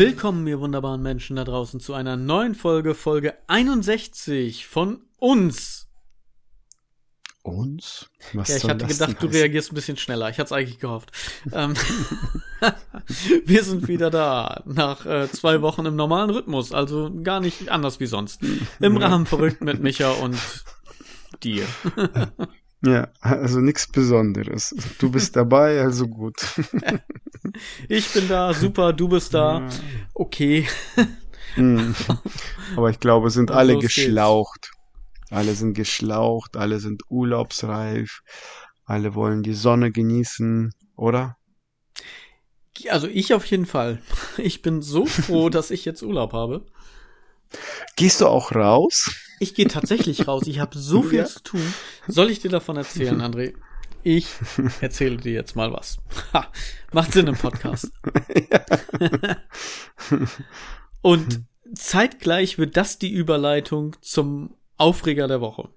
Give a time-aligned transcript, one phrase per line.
[0.00, 5.90] Willkommen, ihr wunderbaren Menschen da draußen, zu einer neuen Folge, Folge 61 von uns.
[7.42, 8.08] Uns?
[8.32, 10.30] Was ja, ich hatte gedacht, du reagierst ein bisschen schneller.
[10.30, 11.12] Ich hatte es eigentlich gehofft.
[11.52, 11.74] Ähm,
[13.44, 18.00] wir sind wieder da, nach äh, zwei Wochen im normalen Rhythmus, also gar nicht anders
[18.00, 18.40] wie sonst.
[18.80, 20.38] Im Rahmen verrückt mit Micha und
[21.42, 21.66] dir.
[22.82, 24.74] Ja, also nichts Besonderes.
[24.98, 26.36] Du bist dabei, also gut.
[27.88, 29.68] ich bin da, super, du bist da.
[30.14, 30.66] Okay.
[31.54, 31.94] Hm.
[32.76, 34.70] Aber ich glaube, sind alle geschlaucht.
[34.70, 34.80] Geht's.
[35.30, 38.22] Alle sind geschlaucht, alle sind urlaubsreif,
[38.84, 41.36] alle wollen die Sonne genießen, oder?
[42.88, 44.02] Also ich auf jeden Fall.
[44.38, 46.66] Ich bin so froh, dass ich jetzt Urlaub habe.
[47.94, 49.14] Gehst du auch raus?
[49.40, 50.46] Ich gehe tatsächlich raus.
[50.46, 51.24] Ich habe so viel ja.
[51.24, 51.74] zu tun.
[52.06, 53.54] Soll ich dir davon erzählen, André?
[54.02, 54.28] Ich
[54.80, 55.98] erzähle dir jetzt mal was.
[56.32, 56.46] Ha,
[56.92, 57.90] macht Sinn im Podcast.
[61.02, 61.40] Und
[61.74, 65.70] zeitgleich wird das die Überleitung zum Aufreger der Woche.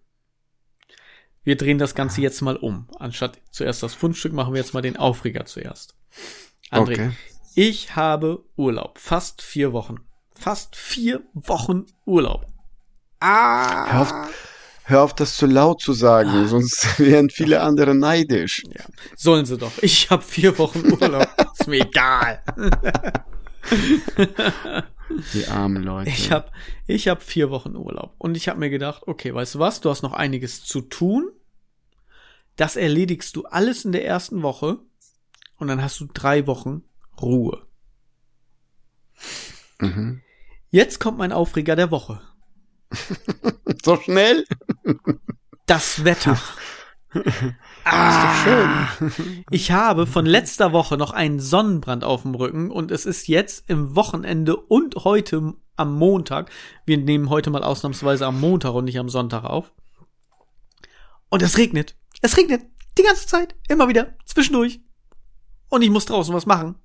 [1.44, 2.88] Wir drehen das Ganze jetzt mal um.
[3.00, 5.95] Anstatt zuerst das Fundstück machen wir jetzt mal den Aufreger zuerst.
[6.69, 7.11] André, okay.
[7.56, 9.00] ich habe Urlaub.
[9.00, 10.00] Fast vier Wochen
[10.44, 12.45] fast vier Wochen Urlaub.
[13.25, 13.89] Ah.
[13.89, 14.13] Hör auf,
[14.83, 16.45] hör auf das zu laut zu sagen, ah.
[16.45, 18.63] sonst wären viele andere neidisch.
[18.66, 18.83] Ja.
[19.16, 19.71] Sollen sie doch.
[19.81, 21.29] Ich habe vier Wochen Urlaub.
[21.57, 22.44] Ist mir egal.
[25.33, 26.09] Die armen Leute.
[26.09, 26.51] Ich habe
[26.85, 28.13] ich hab vier Wochen Urlaub.
[28.17, 31.31] Und ich habe mir gedacht, okay, weißt du was, du hast noch einiges zu tun.
[32.57, 34.79] Das erledigst du alles in der ersten Woche.
[35.55, 36.83] Und dann hast du drei Wochen
[37.21, 37.66] Ruhe.
[39.79, 40.21] Mhm.
[40.71, 42.19] Jetzt kommt mein Aufreger der Woche.
[43.83, 44.45] so schnell?
[45.66, 46.39] Das Wetter.
[47.85, 48.88] ah,
[49.52, 53.69] ich habe von letzter Woche noch einen Sonnenbrand auf dem Rücken und es ist jetzt
[53.69, 56.51] im Wochenende und heute am Montag.
[56.85, 59.73] Wir nehmen heute mal ausnahmsweise am Montag und nicht am Sonntag auf.
[61.29, 61.95] Und es regnet.
[62.22, 62.63] Es regnet
[62.97, 64.81] die ganze Zeit, immer wieder, zwischendurch.
[65.69, 66.75] Und ich muss draußen was machen.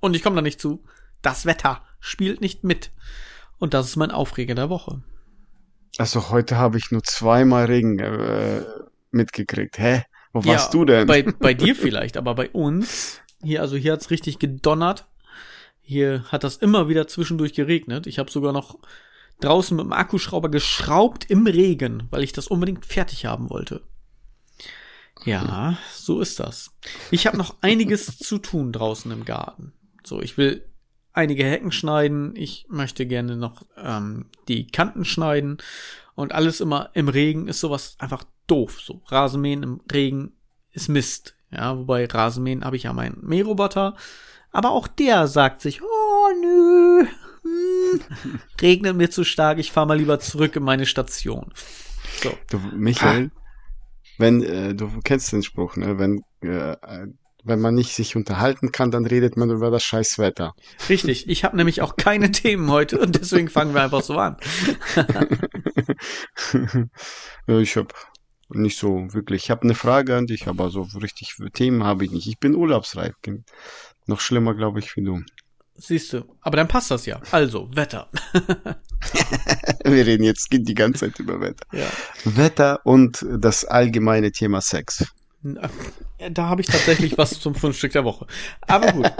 [0.00, 0.82] Und ich komme da nicht zu.
[1.22, 2.90] Das Wetter spielt nicht mit.
[3.58, 5.02] Und das ist mein Aufreger der Woche.
[5.98, 8.62] Also heute habe ich nur zweimal Regen äh,
[9.10, 9.78] mitgekriegt.
[9.78, 10.04] Hä?
[10.32, 11.06] Wo ja, warst du denn?
[11.08, 15.06] Bei, bei dir vielleicht, aber bei uns, hier, also hier hat's richtig gedonnert.
[15.80, 18.06] Hier hat das immer wieder zwischendurch geregnet.
[18.06, 18.78] Ich habe sogar noch
[19.40, 23.82] draußen mit dem Akkuschrauber geschraubt im Regen, weil ich das unbedingt fertig haben wollte.
[25.24, 26.70] Ja, so ist das.
[27.10, 29.72] Ich habe noch einiges zu tun draußen im Garten.
[30.04, 30.67] So, ich will
[31.18, 32.34] einige Hecken schneiden.
[32.36, 35.58] Ich möchte gerne noch ähm, die Kanten schneiden.
[36.14, 38.80] Und alles immer im Regen ist sowas einfach doof.
[38.80, 40.32] So Rasenmähen im Regen
[40.70, 41.34] ist Mist.
[41.50, 43.96] Ja, wobei Rasenmähen habe ich ja meinen Mähroboter.
[44.52, 47.06] Aber auch der sagt sich, oh nö,
[47.42, 48.00] hm,
[48.60, 51.52] regnet mir zu stark, ich fahre mal lieber zurück in meine Station.
[52.22, 52.30] So.
[52.50, 53.40] Du, Michael, ah.
[54.18, 55.98] wenn, äh, du kennst den Spruch, ne?
[55.98, 56.76] Wenn äh,
[57.48, 60.52] wenn man nicht sich unterhalten kann, dann redet man über das Scheißwetter.
[60.88, 64.36] Richtig, ich habe nämlich auch keine Themen heute und deswegen fangen wir einfach so an.
[67.46, 67.88] ich habe
[68.50, 69.44] nicht so wirklich.
[69.44, 72.26] Ich habe eine Frage an dich, aber so richtig Themen habe ich nicht.
[72.26, 73.14] Ich bin urlaubsreif.
[74.06, 75.20] Noch schlimmer, glaube ich, wie du.
[75.80, 77.20] Siehst du, aber dann passt das ja.
[77.30, 78.10] Also, Wetter.
[79.84, 81.64] Wir reden jetzt die ganze Zeit über Wetter.
[81.72, 81.86] Ja.
[82.24, 85.04] Wetter und das allgemeine Thema Sex.
[85.42, 88.26] Da habe ich tatsächlich was zum Fundstück der Woche.
[88.62, 89.12] Aber gut,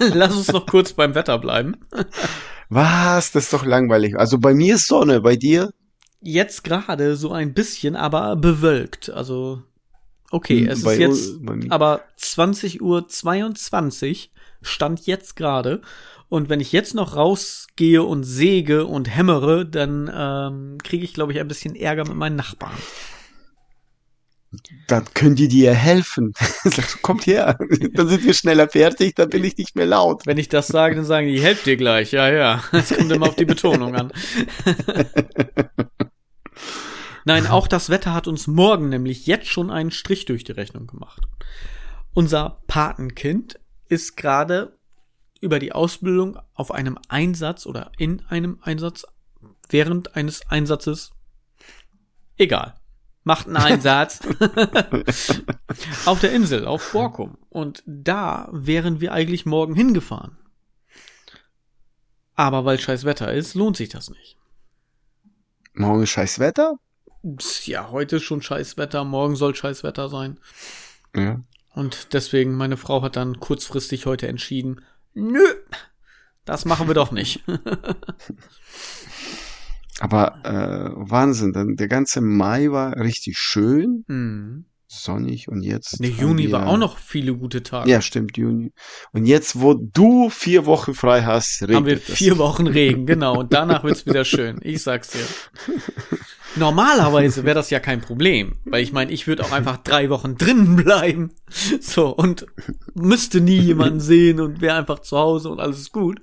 [0.14, 1.76] lass uns noch kurz beim Wetter bleiben.
[2.68, 3.32] Was?
[3.32, 4.16] Das ist doch langweilig.
[4.16, 5.70] Also bei mir ist Sonne, bei dir?
[6.20, 9.10] Jetzt gerade so ein bisschen, aber bewölkt.
[9.10, 9.62] Also
[10.30, 11.32] okay, hm, es bei, ist jetzt
[11.70, 15.82] aber 20 Uhr 22 stand jetzt gerade.
[16.28, 21.32] Und wenn ich jetzt noch rausgehe und säge und hämmere, dann ähm, kriege ich, glaube
[21.32, 22.76] ich, ein bisschen Ärger mit meinen Nachbarn
[24.86, 26.32] dann können die dir helfen.
[27.02, 27.58] Kommt her,
[27.92, 30.26] dann sind wir schneller fertig, dann bin ich nicht mehr laut.
[30.26, 32.12] Wenn ich das sage, dann sagen die, helft dir gleich.
[32.12, 32.62] Ja, ja.
[32.72, 34.12] Es kommt immer auf die Betonung an.
[37.24, 40.86] Nein, auch das Wetter hat uns morgen nämlich jetzt schon einen Strich durch die Rechnung
[40.86, 41.22] gemacht.
[42.12, 43.58] Unser Patenkind
[43.88, 44.76] ist gerade
[45.40, 49.06] über die Ausbildung auf einem Einsatz oder in einem Einsatz
[49.68, 51.12] während eines Einsatzes
[52.36, 52.74] egal
[53.24, 54.20] macht einen Einsatz
[56.06, 57.36] auf der Insel, auf Borkum.
[57.48, 60.36] Und da wären wir eigentlich morgen hingefahren.
[62.34, 64.36] Aber weil scheiß Wetter ist, lohnt sich das nicht.
[65.72, 66.78] Morgen ist scheiß Wetter?
[67.64, 70.38] Ja, heute ist schon scheiß Wetter, morgen soll scheiß Wetter sein.
[71.16, 71.40] Ja.
[71.74, 74.82] Und deswegen, meine Frau hat dann kurzfristig heute entschieden,
[75.14, 75.44] nö,
[76.44, 77.42] Das machen wir doch nicht.
[80.00, 84.04] Aber äh, Wahnsinn, dann der ganze Mai war richtig schön.
[84.08, 84.66] Mhm
[85.02, 86.00] sonnig und jetzt.
[86.00, 87.90] Ne, Juni war auch noch viele gute Tage.
[87.90, 88.72] Ja, stimmt, Juni.
[89.12, 92.38] Und jetzt, wo du vier Wochen frei hast, regnet Haben wir vier das.
[92.38, 93.38] Wochen Regen, genau.
[93.40, 94.60] Und danach wird's wieder schön.
[94.62, 95.26] Ich sag's dir.
[96.56, 100.36] Normalerweise wäre das ja kein Problem, weil ich meine, ich würde auch einfach drei Wochen
[100.36, 101.32] drinnen bleiben.
[101.80, 102.46] So, und
[102.94, 106.20] müsste nie jemanden sehen und wäre einfach zu Hause und alles ist gut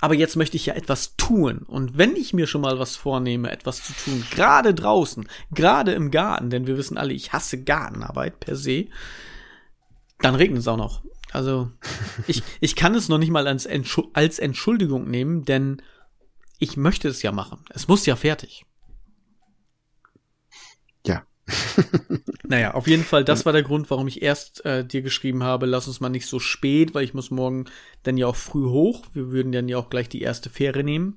[0.00, 1.58] aber jetzt möchte ich ja etwas tun.
[1.58, 6.10] Und wenn ich mir schon mal was vornehme, etwas zu tun, gerade draußen, gerade im
[6.10, 8.86] Garten, denn wir wissen alle, ich hasse Gartenarbeit per se,
[10.20, 11.02] dann regnet es auch noch.
[11.32, 11.70] Also
[12.26, 13.68] ich, ich kann es noch nicht mal als,
[14.12, 15.82] als Entschuldigung nehmen, denn
[16.58, 17.64] ich möchte es ja machen.
[17.70, 18.64] Es muss ja fertig.
[22.44, 25.66] naja, auf jeden Fall, das war der Grund, warum ich erst äh, dir geschrieben habe,
[25.66, 27.66] lass uns mal nicht so spät, weil ich muss morgen
[28.02, 29.04] dann ja auch früh hoch.
[29.12, 31.16] Wir würden dann ja auch gleich die erste Fähre nehmen.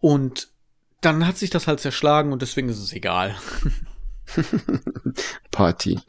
[0.00, 0.48] Und
[1.00, 3.36] dann hat sich das halt zerschlagen und deswegen ist es egal.
[5.50, 6.00] Party.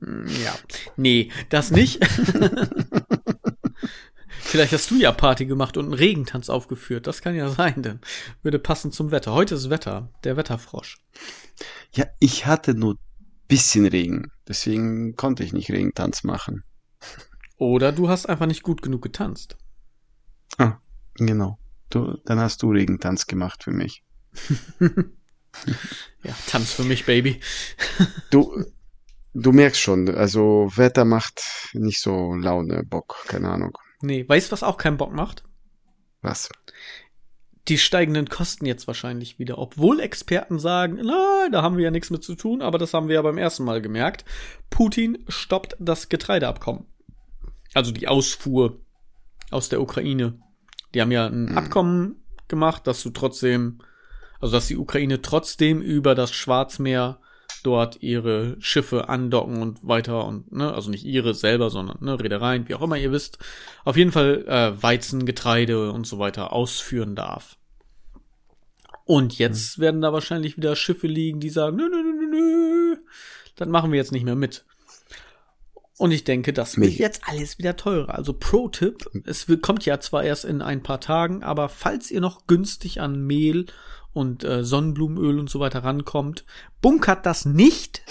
[0.00, 0.54] Ja.
[0.96, 2.00] Nee, das nicht.
[4.52, 7.06] Vielleicht hast du ja Party gemacht und einen Regentanz aufgeführt.
[7.06, 8.00] Das kann ja sein, denn
[8.42, 9.32] würde passen zum Wetter.
[9.32, 10.98] Heute ist Wetter, der Wetterfrosch.
[11.94, 12.98] Ja, ich hatte nur
[13.48, 14.30] bisschen Regen.
[14.46, 16.64] Deswegen konnte ich nicht Regentanz machen.
[17.56, 19.56] Oder du hast einfach nicht gut genug getanzt.
[20.58, 20.76] Ah,
[21.14, 21.58] genau.
[21.88, 24.04] Du, dann hast du Regentanz gemacht für mich.
[24.80, 27.40] ja, Tanz für mich, Baby.
[28.30, 28.66] du,
[29.32, 31.40] du merkst schon, also Wetter macht
[31.72, 33.78] nicht so Laune, Bock, keine Ahnung.
[34.02, 35.44] Nee, weißt du, was auch keinen Bock macht?
[36.20, 36.48] Was?
[37.68, 39.58] die steigenden Kosten jetzt wahrscheinlich wieder.
[39.58, 43.08] Obwohl Experten sagen, nein, da haben wir ja nichts mit zu tun, aber das haben
[43.08, 44.24] wir ja beim ersten Mal gemerkt.
[44.68, 46.86] Putin stoppt das Getreideabkommen.
[47.74, 48.80] Also die Ausfuhr
[49.50, 50.40] aus der Ukraine.
[50.94, 51.58] Die haben ja ein hm.
[51.58, 53.78] Abkommen gemacht, dass du trotzdem,
[54.40, 57.20] also dass die Ukraine trotzdem über das Schwarzmeer
[57.62, 62.68] dort ihre Schiffe andocken und weiter und, ne, also nicht ihre selber, sondern, ne, Reedereien,
[62.68, 63.38] wie auch immer ihr wisst,
[63.84, 67.56] auf jeden Fall äh, Weizen, Getreide und so weiter ausführen darf.
[69.04, 69.82] Und jetzt mhm.
[69.82, 72.96] werden da wahrscheinlich wieder Schiffe liegen, die sagen, nö, nö, nö, nö, nö,
[73.56, 74.64] das machen wir jetzt nicht mehr mit.
[76.02, 78.16] Und ich denke, das wird jetzt alles wieder teurer.
[78.16, 82.48] Also Pro-Tipp, es kommt ja zwar erst in ein paar Tagen, aber falls ihr noch
[82.48, 83.66] günstig an Mehl
[84.12, 86.44] und äh, Sonnenblumenöl und so weiter rankommt.
[86.80, 88.02] Bunkert das nicht,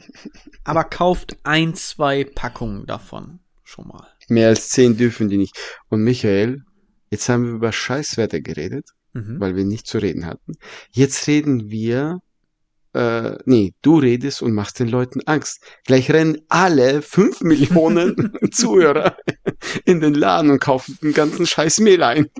[0.64, 4.06] aber kauft ein, zwei Packungen davon schon mal.
[4.28, 5.58] Mehr als zehn dürfen die nicht.
[5.90, 6.62] Und Michael,
[7.10, 9.38] jetzt haben wir über Scheißwetter geredet, mhm.
[9.40, 10.54] weil wir nicht zu reden hatten.
[10.90, 12.20] Jetzt reden wir
[12.96, 15.62] äh, nee, du redest und machst den Leuten Angst.
[15.84, 19.16] Gleich rennen alle fünf Millionen Zuhörer
[19.84, 22.30] in den Laden und kaufen den ganzen Scheiß Mehl ein.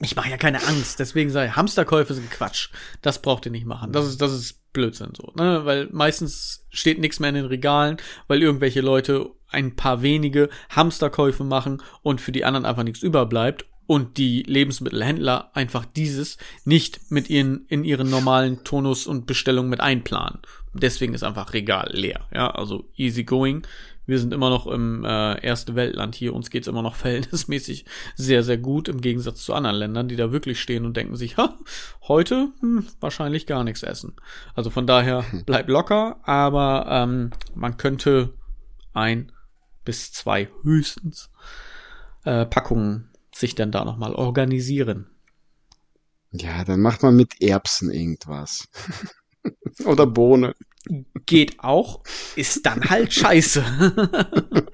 [0.00, 2.70] Ich mache ja keine Angst, deswegen sei Hamsterkäufe sind Quatsch.
[3.02, 3.92] Das braucht ihr nicht machen.
[3.92, 5.64] Das ist, das ist Blödsinn so, ne?
[5.64, 11.44] Weil meistens steht nichts mehr in den Regalen, weil irgendwelche Leute ein paar wenige Hamsterkäufe
[11.44, 17.30] machen und für die anderen einfach nichts überbleibt und die Lebensmittelhändler einfach dieses nicht mit
[17.30, 20.40] ihren in ihren normalen Tonus und Bestellungen mit einplanen.
[20.72, 22.20] Deswegen ist einfach Regal leer.
[22.32, 23.66] Ja, also easy going.
[24.06, 26.32] Wir sind immer noch im äh, erste Weltland hier.
[26.32, 30.32] Uns geht's immer noch verhältnismäßig sehr, sehr gut im Gegensatz zu anderen Ländern, die da
[30.32, 31.56] wirklich stehen und denken sich, ha,
[32.06, 34.14] heute hm, wahrscheinlich gar nichts essen.
[34.54, 38.34] Also von daher bleibt locker, aber ähm, man könnte
[38.92, 39.32] ein
[39.84, 41.30] bis zwei höchstens
[42.24, 45.10] äh, Packungen sich denn da nochmal organisieren?
[46.32, 48.68] Ja, dann macht man mit Erbsen irgendwas.
[49.84, 50.54] Oder Bohne.
[51.26, 52.02] Geht auch,
[52.36, 53.64] ist dann halt scheiße.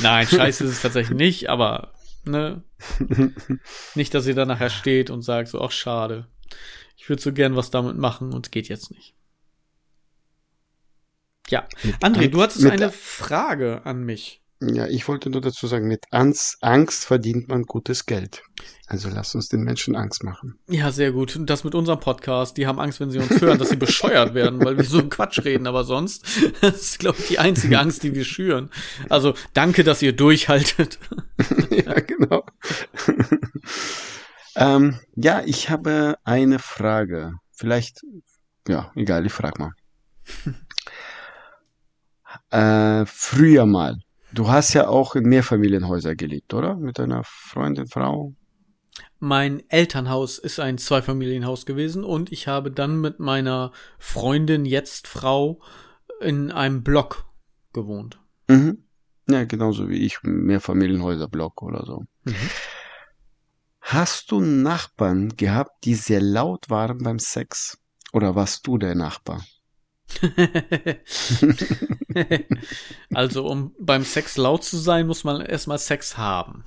[0.00, 1.92] Nein, scheiße ist es tatsächlich nicht, aber
[2.24, 2.62] ne?
[3.94, 6.26] Nicht, dass ihr da nachher steht und sagt so, ach schade.
[6.96, 9.14] Ich würde so gern was damit machen und es geht jetzt nicht.
[11.48, 11.66] Ja,
[12.02, 14.42] André, du hattest eine Frage an mich.
[14.60, 18.42] Ja, ich wollte nur dazu sagen, mit Angst verdient man gutes Geld.
[18.86, 20.58] Also lass uns den Menschen Angst machen.
[20.66, 21.36] Ja, sehr gut.
[21.36, 22.56] Und das mit unserem Podcast.
[22.56, 25.44] Die haben Angst, wenn sie uns hören, dass sie bescheuert werden, weil wir so Quatsch
[25.44, 25.66] reden.
[25.66, 26.24] Aber sonst,
[26.62, 28.70] das ist, glaube ich, die einzige Angst, die wir schüren.
[29.10, 30.98] Also danke, dass ihr durchhaltet.
[31.70, 32.46] ja, genau.
[34.56, 37.32] ähm, ja, ich habe eine Frage.
[37.52, 38.00] Vielleicht,
[38.66, 39.72] ja, egal, ich frag mal.
[42.50, 43.98] äh, früher mal
[44.36, 46.76] Du hast ja auch in Mehrfamilienhäuser gelebt, oder?
[46.76, 48.34] Mit deiner Freundin, Frau?
[49.18, 55.62] Mein Elternhaus ist ein Zweifamilienhaus gewesen und ich habe dann mit meiner Freundin, jetzt Frau,
[56.20, 57.24] in einem Block
[57.72, 58.20] gewohnt.
[58.48, 58.84] Mhm.
[59.26, 62.02] Ja, genauso wie ich, Mehrfamilienhäuser-Block oder so.
[62.24, 62.34] Mhm.
[63.80, 67.78] Hast du Nachbarn gehabt, die sehr laut waren beim Sex?
[68.12, 69.42] Oder warst du der Nachbar?
[73.14, 76.64] also, um beim Sex laut zu sein, muss man erstmal Sex haben.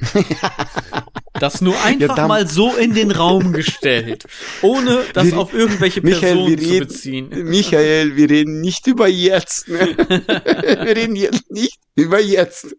[1.40, 4.24] Das nur einfach ja, mal so in den Raum gestellt,
[4.62, 7.28] ohne das wir, auf irgendwelche Personen Michael, zu reden, beziehen.
[7.44, 9.68] Michael, wir reden nicht über jetzt.
[9.68, 9.96] Ne?
[9.98, 12.76] wir reden jetzt nicht über jetzt.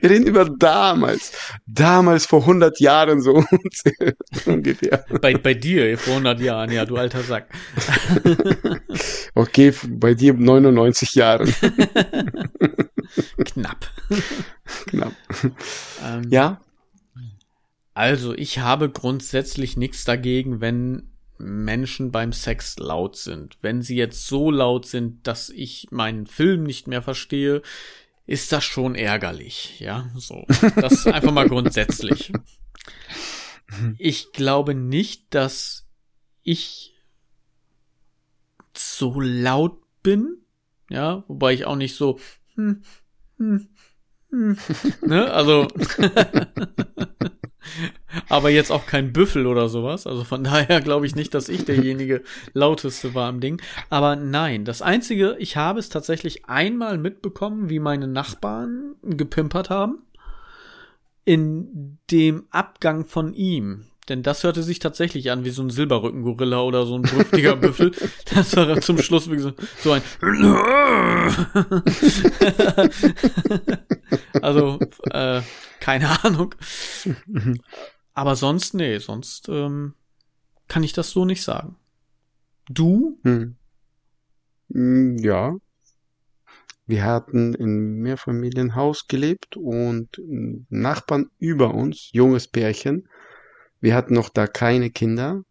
[0.00, 1.32] Wir reden über damals.
[1.66, 3.34] Damals vor 100 Jahren so
[4.46, 5.04] ungefähr.
[5.20, 7.48] Bei, bei dir vor 100 Jahren, ja, du alter Sack.
[9.34, 11.54] okay, bei dir 99 Jahren.
[13.44, 13.90] Knapp.
[14.86, 15.14] Knapp.
[16.02, 16.60] Ähm, ja,
[17.94, 23.58] also, ich habe grundsätzlich nichts dagegen, wenn Menschen beim Sex laut sind.
[23.60, 27.62] Wenn sie jetzt so laut sind, dass ich meinen Film nicht mehr verstehe,
[28.26, 29.78] ist das schon ärgerlich.
[29.80, 30.46] Ja, so.
[30.76, 32.32] Das ist einfach mal grundsätzlich.
[33.98, 35.86] Ich glaube nicht, dass
[36.42, 36.94] ich
[38.74, 40.38] so laut bin.
[40.88, 42.18] Ja, wobei ich auch nicht so,
[42.54, 42.82] hm,
[43.38, 43.68] hm,
[44.30, 44.56] hm,
[45.02, 45.68] ne, also,
[48.28, 50.06] aber jetzt auch kein Büffel oder sowas.
[50.06, 52.22] Also von daher glaube ich nicht, dass ich derjenige
[52.52, 53.60] lauteste war im Ding.
[53.90, 60.02] Aber nein, das einzige, ich habe es tatsächlich einmal mitbekommen, wie meine Nachbarn gepimpert haben.
[61.24, 63.84] In dem Abgang von ihm.
[64.12, 67.92] Denn das hörte sich tatsächlich an wie so ein Silberrückengorilla oder so ein dürftiger Büffel.
[68.34, 70.02] Das war zum Schluss wie so, so ein.
[74.42, 74.78] also,
[75.12, 75.40] äh,
[75.80, 76.54] keine Ahnung.
[78.12, 79.94] Aber sonst, nee, sonst ähm,
[80.68, 81.76] kann ich das so nicht sagen.
[82.68, 83.18] Du?
[83.22, 83.56] Hm.
[84.74, 85.56] hm ja.
[86.84, 90.20] Wir hatten in Mehrfamilienhaus gelebt und
[90.68, 93.08] Nachbarn über uns, junges Pärchen.
[93.82, 95.42] Wir hatten noch da keine Kinder.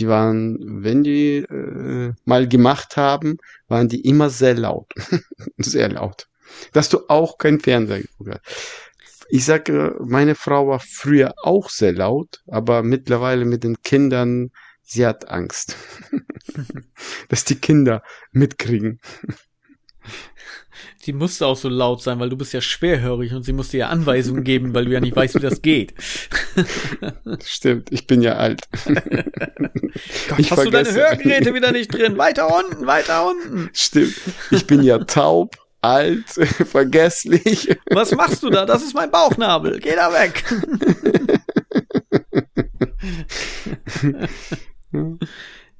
[0.00, 4.92] Die waren, wenn die äh, mal gemacht haben, waren die immer sehr laut.
[5.58, 6.28] sehr laut
[6.72, 8.42] dass du auch kein Fernseher geguckt hast.
[9.30, 14.50] Ich sage, meine Frau war früher auch sehr laut, aber mittlerweile mit den Kindern,
[14.82, 15.76] sie hat Angst,
[17.28, 19.00] dass die Kinder mitkriegen.
[21.06, 23.88] Die musste auch so laut sein, weil du bist ja schwerhörig und sie musste ja
[23.88, 25.94] Anweisungen geben, weil du ja nicht weißt, wie das geht.
[27.44, 28.60] Stimmt, ich bin ja alt.
[28.84, 32.18] Gott, ich hast du deine Hörgeräte wieder nicht drin?
[32.18, 33.70] Weiter unten, weiter unten.
[33.72, 34.14] Stimmt,
[34.50, 36.28] ich bin ja taub alt,
[36.70, 37.76] vergesslich.
[37.90, 38.66] Was machst du da?
[38.66, 39.78] Das ist mein Bauchnabel.
[39.80, 40.44] Geh da weg.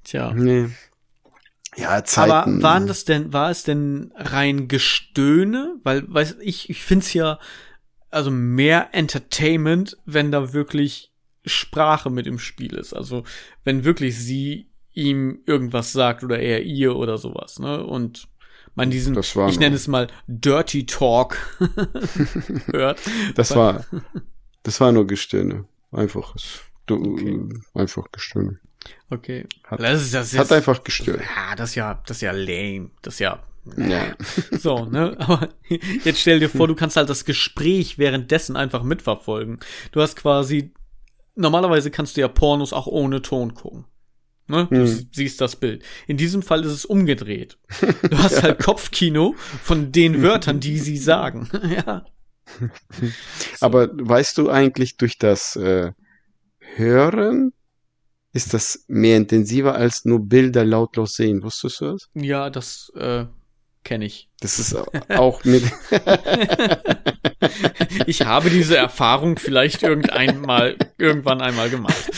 [0.04, 0.32] Tja.
[0.34, 0.68] Nee.
[1.78, 2.30] Ja, Zeiten.
[2.32, 5.76] Aber waren das denn, war es denn rein Gestöhne?
[5.84, 7.38] Weil, weiß ich, ich find's ja,
[8.10, 11.12] also mehr Entertainment, wenn da wirklich
[11.44, 12.94] Sprache mit im Spiel ist.
[12.94, 13.22] Also,
[13.64, 17.84] wenn wirklich sie ihm irgendwas sagt oder er ihr oder sowas, ne?
[17.84, 18.28] Und
[18.74, 21.36] man diesen, ich nenne es mal Dirty Talk
[22.72, 23.00] hört.
[23.34, 23.84] Das war,
[24.64, 25.66] das war nur Gestöhne.
[25.92, 27.48] Einfaches, okay.
[27.74, 28.58] einfach Gestöhne.
[29.10, 29.46] Okay.
[29.64, 31.20] Hat, das ist, das ist, hat einfach gestört.
[31.20, 32.90] Ja, das ist ja, das ist ja lame.
[33.02, 33.42] Das ist ja,
[33.76, 34.14] ja.
[34.58, 35.16] So, ne?
[35.18, 35.48] Aber
[36.04, 39.60] jetzt stell dir vor, du kannst halt das Gespräch währenddessen einfach mitverfolgen.
[39.92, 40.72] Du hast quasi,
[41.34, 43.84] normalerweise kannst du ja Pornos auch ohne Ton gucken.
[44.46, 44.66] Ne?
[44.70, 45.08] Du hm.
[45.12, 45.84] siehst das Bild.
[46.06, 47.58] In diesem Fall ist es umgedreht.
[48.08, 51.48] Du hast halt Kopfkino von den Wörtern, die sie sagen.
[51.86, 52.04] ja.
[53.60, 55.92] Aber weißt du eigentlich durch das äh,
[56.76, 57.52] Hören
[58.32, 61.42] ist das mehr intensiver als nur Bilder lautlos sehen.
[61.42, 62.08] Wusstest du das?
[62.14, 63.24] Ja, das äh,
[63.84, 64.28] kenne ich.
[64.40, 64.76] Das ist
[65.08, 65.64] auch mit.
[68.06, 71.96] ich habe diese Erfahrung vielleicht irgendeinmal, irgendwann einmal gemacht.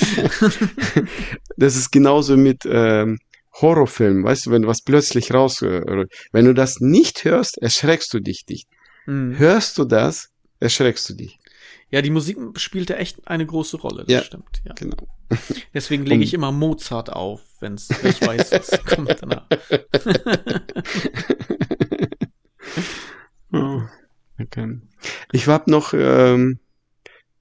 [1.57, 3.19] das ist genauso mit ähm,
[3.61, 8.21] Horrorfilmen, weißt du, wenn was plötzlich raus, äh, wenn du das nicht hörst, erschreckst du
[8.21, 8.69] dich nicht.
[9.07, 9.38] Mhm.
[9.38, 11.38] Hörst du das, erschreckst du dich.
[11.90, 14.62] Ja, die Musik spielte echt eine große Rolle, das ja, stimmt.
[14.64, 14.75] Ja.
[14.75, 14.97] Genau.
[15.75, 19.47] Deswegen lege ich immer Mozart auf, wenn's, wenn ich weiß, was kommt danach.
[23.52, 23.82] oh,
[24.40, 24.80] okay.
[25.32, 26.61] Ich hab noch, ähm,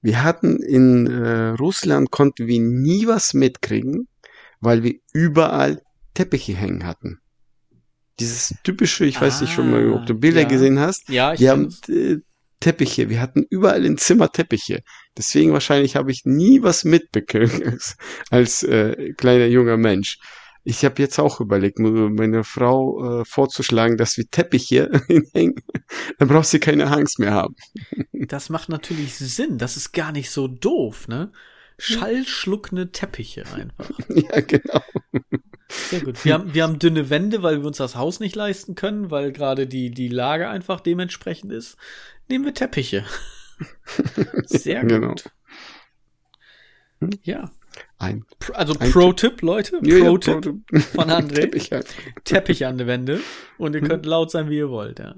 [0.02, 4.08] wir hatten in äh, Russland konnten wir nie was mitkriegen,
[4.60, 5.80] weil wir überall
[6.14, 7.20] Teppiche hängen hatten.
[8.18, 10.48] Dieses typische, ich weiß ah, nicht schon mal, ob du Bilder ja.
[10.48, 11.08] gesehen hast.
[11.08, 12.18] Ja, ich wir haben äh,
[12.60, 13.08] Teppiche.
[13.08, 14.82] Wir hatten überall im Zimmer Teppiche.
[15.16, 17.96] Deswegen wahrscheinlich habe ich nie was mitbekommen als,
[18.30, 20.18] als äh, kleiner junger Mensch.
[20.62, 25.62] Ich habe jetzt auch überlegt, meine Frau äh, vorzuschlagen, dass wir Teppiche hinhängen.
[26.18, 27.54] Dann brauchst du keine Angst mehr haben.
[28.12, 29.56] Das macht natürlich Sinn.
[29.56, 31.32] Das ist gar nicht so doof, ne?
[31.78, 33.90] Schallschluckende Teppiche einfach.
[34.08, 34.82] Ja, genau.
[35.70, 36.24] Sehr gut.
[36.24, 39.32] Wir haben, wir haben dünne Wände, weil wir uns das Haus nicht leisten können, weil
[39.32, 41.76] gerade die, die Lage einfach dementsprechend ist.
[42.30, 43.04] Nehmen wir Teppiche.
[44.46, 45.08] Sehr genau.
[45.08, 45.24] gut.
[47.00, 47.16] Genau.
[47.24, 47.50] Ja.
[47.98, 49.80] Ein, also Pro-Tipp, Leute.
[49.80, 51.40] Pro-Tipp ja, Pro von André.
[51.40, 51.88] Teppich, halt.
[52.22, 53.20] Teppich an der Wände.
[53.58, 55.16] Und ihr könnt laut sein, wie ihr wollt, ja.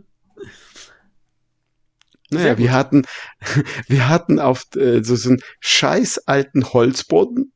[2.30, 3.04] Naja, wir hatten,
[3.88, 7.52] wir hatten auf äh, so, so einen scheiß alten Holzboden,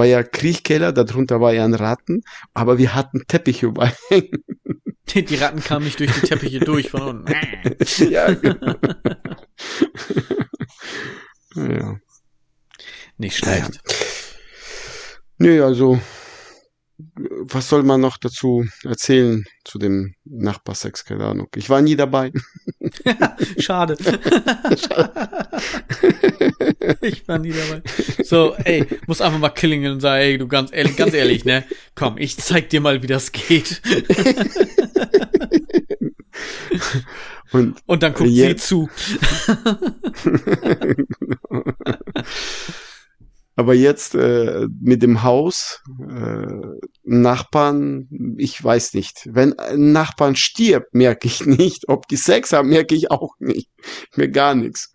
[0.00, 2.22] war ja Kriechkeller, darunter war ja ein Ratten,
[2.54, 3.94] aber wir hatten Teppiche überall
[5.14, 7.34] Die Ratten kamen nicht durch die Teppiche durch von unten.
[8.10, 8.76] ja, genau.
[11.74, 11.98] ja.
[13.18, 13.74] Nicht schlecht.
[13.74, 13.94] Ja.
[15.36, 16.00] Nee, also,
[17.14, 21.04] was soll man noch dazu erzählen zu dem Nachbarsex?
[21.04, 21.48] Keine Ahnung.
[21.56, 22.32] Ich war nie dabei.
[23.58, 23.96] Schade.
[27.00, 27.82] ich war nie dabei.
[28.22, 31.64] So, ey, muss einfach mal klingeln und sagen, ey, du ganz ehrlich, ganz ehrlich, ne?
[31.94, 33.82] Komm, ich zeig dir mal, wie das geht.
[37.52, 38.88] und, und dann guckt sie zu.
[43.60, 46.46] Aber jetzt äh, mit dem Haus, äh,
[47.02, 49.28] Nachbarn, ich weiß nicht.
[49.30, 51.90] Wenn ein Nachbarn stirbt, merke ich nicht.
[51.90, 53.68] Ob die Sex haben, merke ich auch nicht.
[54.16, 54.90] Mir gar nichts.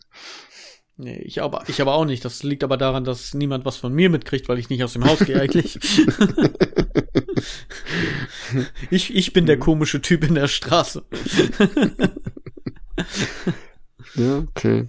[0.98, 2.26] Nee, ich aber, ich aber auch nicht.
[2.26, 5.06] Das liegt aber daran, dass niemand was von mir mitkriegt, weil ich nicht aus dem
[5.06, 5.78] Haus gehe eigentlich.
[8.90, 11.06] ich, ich bin der komische Typ in der Straße.
[14.16, 14.88] ja, okay.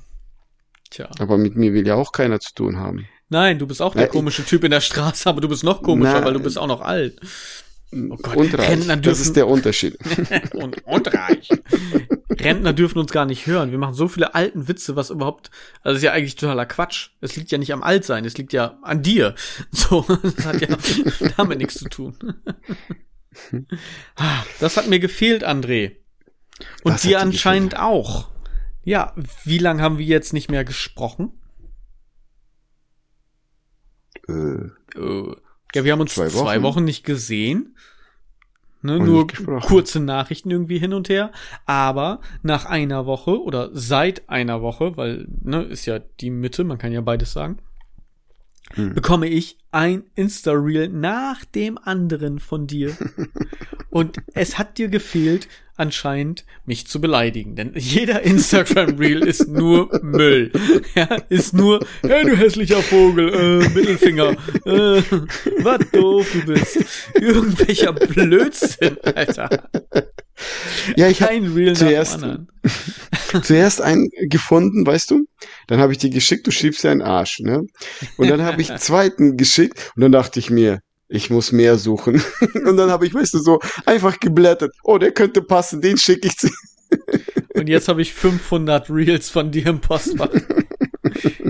[0.88, 1.10] Tja.
[1.18, 3.06] Aber mit mir will ja auch keiner zu tun haben.
[3.28, 5.82] Nein, du bist auch der Na, komische Typ in der Straße, aber du bist noch
[5.82, 7.20] komischer, Na, weil du bist auch noch alt.
[7.92, 8.68] Oh Gott, und reich.
[8.68, 9.96] Rentner dürfen, das ist der Unterschied.
[10.54, 11.48] und, und reich.
[12.30, 13.70] Rentner dürfen uns gar nicht hören.
[13.70, 15.50] Wir machen so viele alten Witze, was überhaupt,
[15.82, 17.10] also das ist ja eigentlich totaler Quatsch.
[17.20, 19.34] Es liegt ja nicht am Altsein, es liegt ja an dir.
[19.72, 20.76] So, das hat ja
[21.36, 22.16] damit nichts zu tun.
[24.16, 25.96] Ah, das hat mir gefehlt, André.
[26.82, 27.86] Und das dir anscheinend gefehlt.
[27.86, 28.28] auch.
[28.84, 31.32] Ja, wie lange haben wir jetzt nicht mehr gesprochen?
[34.28, 35.36] Äh, äh,
[35.74, 37.76] ja, wir haben uns zwei Wochen, zwei Wochen nicht gesehen.
[38.82, 39.26] Ne, nur
[39.62, 41.32] kurze Nachrichten irgendwie hin und her.
[41.64, 46.78] Aber nach einer Woche oder seit einer Woche, weil, ne, ist ja die Mitte, man
[46.78, 47.58] kann ja beides sagen,
[48.74, 48.94] hm.
[48.94, 52.96] bekomme ich ein Insta-Reel nach dem anderen von dir.
[53.90, 57.56] und es hat dir gefehlt, anscheinend mich zu beleidigen.
[57.56, 60.52] Denn jeder Instagram-Reel ist nur Müll.
[60.94, 64.32] Ja, ist nur, hey du hässlicher Vogel, äh, Mittelfinger,
[64.64, 65.02] äh,
[65.62, 66.84] was doof du bist.
[67.14, 69.50] Irgendwelcher Blödsinn, Alter.
[70.96, 72.20] Ja, ich habe zuerst,
[73.42, 75.24] zuerst einen gefunden, weißt du?
[75.66, 77.62] Dann habe ich die geschickt, du schiebst ja einen Arsch, ne?
[78.16, 82.22] Und dann habe ich zweiten geschickt und dann dachte ich mir, ich muss mehr suchen.
[82.66, 84.74] und dann habe ich, weißt du, so einfach geblättert.
[84.82, 86.48] Oh, der könnte passen, den schicke ich zu.
[87.54, 90.30] und jetzt habe ich 500 Reels von dir im Postfach.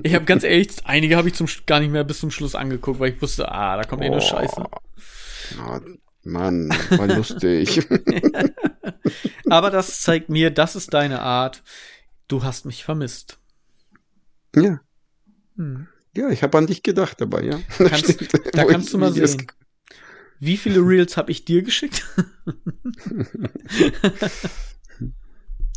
[0.02, 3.00] Ich habe ganz ehrlich, einige habe ich zum gar nicht mehr bis zum Schluss angeguckt,
[3.00, 4.62] weil ich wusste, ah, da kommt eh nur Scheiße.
[5.58, 5.80] Oh,
[6.22, 7.86] Mann, war lustig.
[9.48, 11.62] Aber das zeigt mir, das ist deine Art.
[12.28, 13.38] Du hast mich vermisst.
[14.54, 14.80] Ja.
[15.56, 15.88] Hm.
[16.16, 17.60] Ja, ich habe an dich gedacht dabei, ja.
[17.78, 19.46] Kannst, Stimmt, da kannst du mal sehen.
[20.38, 22.04] Wie viele Reels habe ich dir geschickt?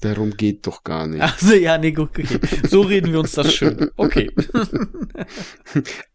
[0.01, 1.21] Darum geht doch gar nicht.
[1.21, 2.25] Also ja, nee, okay.
[2.69, 3.91] So reden wir uns das schön.
[3.97, 4.31] Okay.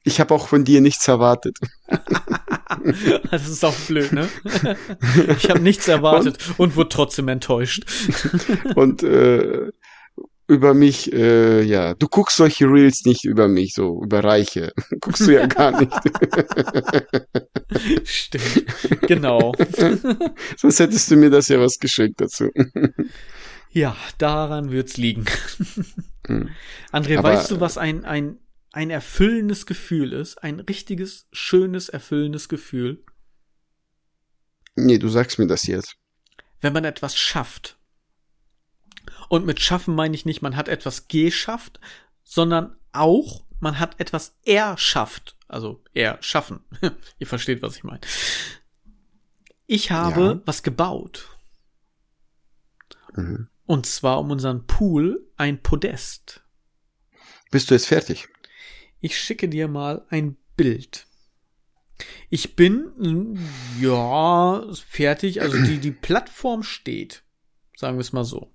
[0.07, 1.59] Ich habe auch von dir nichts erwartet.
[3.31, 4.29] Das ist auch blöd, ne?
[5.39, 7.85] Ich habe nichts erwartet und, und wurde trotzdem enttäuscht.
[8.75, 9.71] Und äh,
[10.47, 14.73] über mich, äh, ja, du guckst solche Reels nicht über mich, so über Reiche.
[15.01, 15.93] guckst du ja gar nicht.
[18.05, 19.53] Stimmt, genau.
[20.57, 22.51] Sonst hättest du mir das ja was geschickt dazu.
[23.71, 25.25] ja, daran wird's liegen.
[26.27, 26.51] Hm.
[26.93, 28.39] André, Aber, weißt du, was ein, ein,
[28.73, 30.43] ein erfüllendes Gefühl ist?
[30.43, 33.03] Ein richtiges, schönes, erfüllendes Gefühl?
[34.77, 35.97] Nee, du sagst mir das jetzt.
[36.61, 37.79] Wenn man etwas schafft
[39.29, 41.81] und mit schaffen meine ich nicht, man hat etwas geschafft,
[42.23, 45.37] sondern auch, man hat etwas erschafft.
[45.49, 46.61] Also erschaffen.
[47.19, 48.01] Ihr versteht, was ich meine.
[49.67, 50.41] Ich habe ja.
[50.45, 51.29] was gebaut.
[53.15, 53.49] Mhm.
[53.67, 56.43] Und zwar um unseren Pool ein Podest.
[57.51, 58.29] Bist du jetzt fertig?
[59.01, 61.07] Ich schicke dir mal ein Bild.
[62.29, 63.39] Ich bin,
[63.81, 65.41] ja, fertig.
[65.41, 67.23] Also die, die Plattform steht.
[67.77, 68.54] Sagen wir es mal so.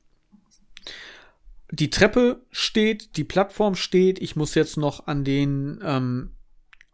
[1.72, 4.20] Die Treppe steht, die Plattform steht.
[4.20, 6.32] Ich muss jetzt noch an den ähm,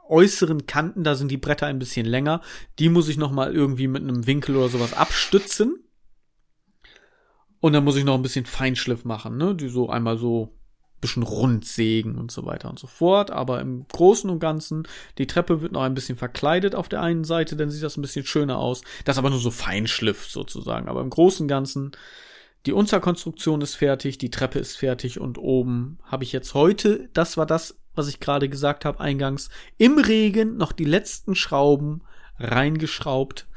[0.08, 2.42] äußeren Kanten, da sind die Bretter ein bisschen länger.
[2.80, 5.80] Die muss ich noch mal irgendwie mit einem Winkel oder sowas abstützen.
[7.60, 9.56] Und dann muss ich noch ein bisschen Feinschliff machen, ne?
[9.56, 10.56] Die so einmal so
[11.02, 13.32] bisschen rund sägen und so weiter und so fort.
[13.32, 17.24] Aber im Großen und Ganzen, die Treppe wird noch ein bisschen verkleidet auf der einen
[17.24, 18.82] Seite, dann sieht das ein bisschen schöner aus.
[19.04, 20.88] Das ist aber nur so Feinschliff sozusagen.
[20.88, 21.92] Aber im Großen und Ganzen,
[22.66, 27.38] die Unterkonstruktion ist fertig, die Treppe ist fertig und oben habe ich jetzt heute, das
[27.38, 32.02] war das, was ich gerade gesagt habe eingangs, im Regen noch die letzten Schrauben
[32.40, 33.48] reingeschraubt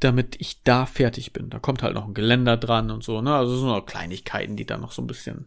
[0.00, 1.48] damit ich da fertig bin.
[1.48, 3.36] Da kommt halt noch ein Geländer dran und so, ne?
[3.36, 5.46] Also so noch Kleinigkeiten, die da noch so ein bisschen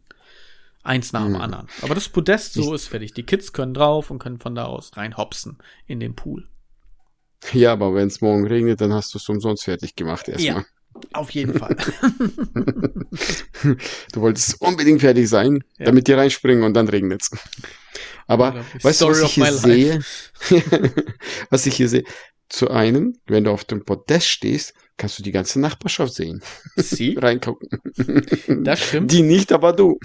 [0.86, 1.42] Eins nach dem mhm.
[1.42, 1.68] anderen.
[1.82, 3.12] Aber das Podest so ist fertig.
[3.14, 6.48] Die Kids können drauf und können von da aus rein hopsen in den Pool.
[7.54, 10.58] Ja, aber wenn es morgen regnet, dann hast du es umsonst fertig gemacht erstmal.
[10.58, 10.66] Ja,
[11.14, 11.76] auf jeden Fall.
[14.14, 15.86] du wolltest unbedingt fertig sein, ja.
[15.86, 17.32] damit die reinspringen und dann regnet es.
[18.28, 20.00] Aber weißt du, was ich hier sehe?
[21.50, 22.04] was ich hier sehe?
[22.50, 26.42] Zu einem, wenn du auf dem Podest stehst, kannst du die ganze Nachbarschaft sehen.
[26.76, 27.16] Sie?
[27.20, 27.70] Reingucken.
[28.64, 29.12] Das stimmt.
[29.12, 30.00] Die nicht, aber du.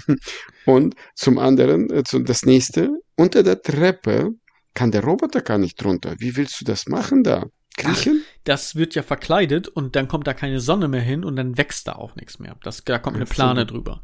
[0.65, 4.31] Und zum anderen, äh, das nächste, unter der Treppe
[4.73, 6.15] kann der Roboter gar nicht drunter.
[6.17, 7.45] Wie willst du das machen da?
[7.77, 8.23] Kriechen?
[8.23, 11.57] Ach, das wird ja verkleidet und dann kommt da keine Sonne mehr hin und dann
[11.57, 12.55] wächst da auch nichts mehr.
[12.63, 14.03] Das, da kommt eine Plane drüber.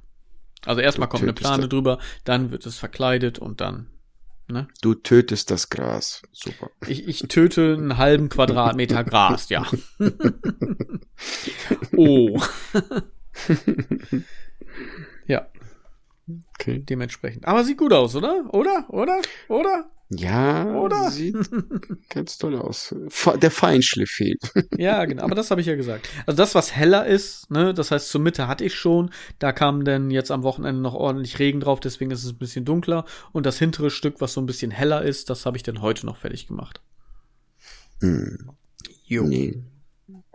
[0.66, 3.88] Also erstmal kommt eine Plane drüber, dann wird es verkleidet und dann
[4.50, 4.68] Ne?
[4.82, 6.22] Du tötest das Gras.
[6.32, 6.70] Super.
[6.88, 9.66] Ich, ich töte einen halben Quadratmeter Gras, ja.
[11.98, 12.42] oh.
[15.28, 15.48] ja.
[16.54, 16.80] Okay.
[16.80, 17.46] Dementsprechend.
[17.46, 18.46] Aber sieht gut aus, oder?
[18.54, 18.86] Oder?
[18.90, 19.22] Oder?
[19.50, 19.90] Oder?
[20.10, 21.12] Ja, oder?
[21.12, 21.36] Sieht
[22.10, 22.96] ganz toll aus.
[23.42, 24.40] Der Feinschliff fehlt.
[24.78, 25.24] ja, genau.
[25.24, 26.08] Aber das habe ich ja gesagt.
[26.26, 29.12] Also das, was heller ist, ne, das heißt zur Mitte hatte ich schon.
[29.40, 32.64] Da kam dann jetzt am Wochenende noch ordentlich Regen drauf, deswegen ist es ein bisschen
[32.64, 33.06] dunkler.
[33.34, 36.06] Und das hintere Stück, was so ein bisschen heller ist, das habe ich dann heute
[36.06, 36.82] noch fertig gemacht.
[38.00, 38.52] Hm.
[39.06, 39.24] Jo.
[39.24, 39.62] Nee.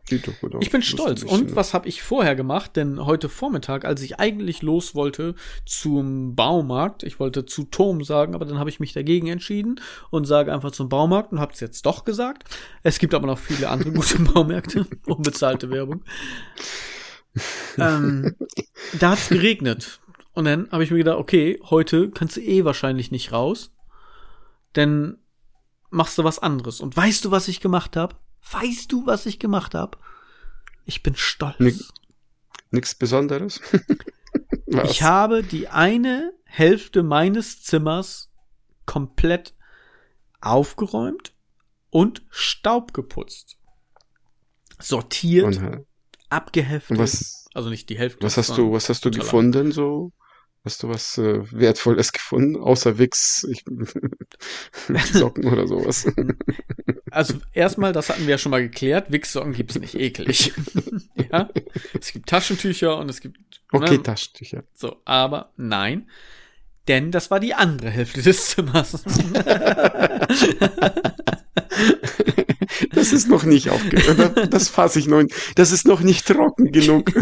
[0.09, 0.63] Sieht doch gut aus.
[0.63, 1.23] Ich bin stolz.
[1.23, 2.77] Und was habe ich vorher gemacht?
[2.77, 5.35] Denn heute Vormittag, als ich eigentlich los wollte
[5.65, 10.27] zum Baumarkt, ich wollte zu Tom sagen, aber dann habe ich mich dagegen entschieden und
[10.27, 12.45] sage einfach zum Baumarkt und habe es jetzt doch gesagt.
[12.83, 16.03] Es gibt aber noch viele andere gute Baumärkte, unbezahlte Werbung.
[17.79, 18.35] ähm,
[18.99, 20.01] da hat es geregnet.
[20.35, 23.73] Und dann habe ich mir gedacht, okay, heute kannst du eh wahrscheinlich nicht raus.
[24.75, 25.19] Denn
[25.91, 26.81] machst du was anderes.
[26.81, 28.17] Und weißt du, was ich gemacht habe?
[28.51, 29.99] Weißt du, was ich gemacht habe?
[30.85, 31.59] Ich bin stolz.
[31.59, 31.93] Nix,
[32.71, 33.61] nix Besonderes.
[34.67, 38.31] ich habe die eine Hälfte meines Zimmers
[38.85, 39.55] komplett
[40.41, 41.35] aufgeräumt
[41.91, 43.57] und Staub geputzt.
[44.81, 45.87] Sortiert, und,
[46.29, 46.99] abgeheftet.
[46.99, 48.25] Was, also nicht die Hälfte.
[48.25, 50.13] Was hast du, was hast du gefunden so?
[50.65, 53.65] Hast du was äh, Wertvolles gefunden, außer Wix, ich,
[55.13, 56.07] Socken oder sowas?
[57.11, 60.55] Also erstmal, das hatten wir ja schon mal geklärt, Wix-Socken gibt's nicht eklig.
[61.31, 61.51] ja,
[62.01, 63.39] es gibt Taschentücher und es gibt
[63.71, 64.03] Okay, ne?
[64.03, 64.65] Taschentücher.
[64.73, 66.09] So, aber nein,
[66.89, 68.93] denn das war die andere Hälfte des Zimmers.
[72.93, 74.55] das ist noch nicht aufgehört.
[74.55, 75.23] Das fasse ich noch.
[75.55, 77.13] Das ist noch nicht trocken genug.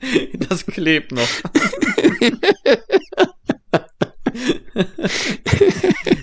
[0.48, 1.28] Das klebt noch.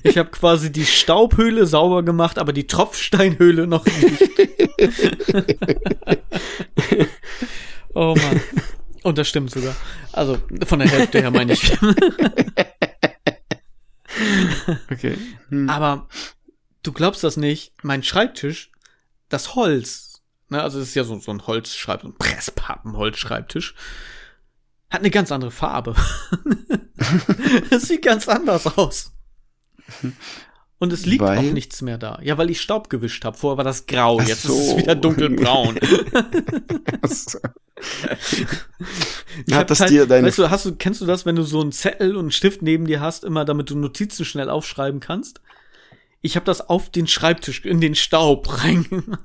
[0.03, 4.03] Ich habe quasi die Staubhöhle sauber gemacht, aber die Tropfsteinhöhle noch nicht.
[7.93, 8.41] oh Mann.
[9.03, 9.75] Und das stimmt sogar.
[10.13, 11.77] Also von der Hälfte her meine ich.
[14.91, 15.17] okay.
[15.49, 15.69] Hm.
[15.69, 16.07] Aber
[16.81, 18.71] du glaubst das nicht, mein Schreibtisch,
[19.29, 20.04] das Holz,
[20.49, 23.75] Ne, also es ist ja so, so ein Holzschreibtisch, ein Presspappenholzschreibtisch.
[24.89, 25.95] Hat eine ganz andere Farbe.
[27.69, 29.11] Es sieht ganz anders aus.
[30.79, 31.37] Und es liegt weil?
[31.37, 32.19] auch nichts mehr da.
[32.21, 33.37] Ja, weil ich Staub gewischt habe.
[33.37, 34.53] Vorher war das grau, jetzt so.
[34.53, 35.75] ist es wieder dunkelbraun.
[39.51, 41.61] Hat das halt, dir deine weißt du, hast du, kennst du das, wenn du so
[41.61, 45.41] einen Zettel und einen Stift neben dir hast, immer damit du Notizen schnell aufschreiben kannst?
[46.21, 49.19] Ich habe das auf den Schreibtisch, in den Staub reingemacht.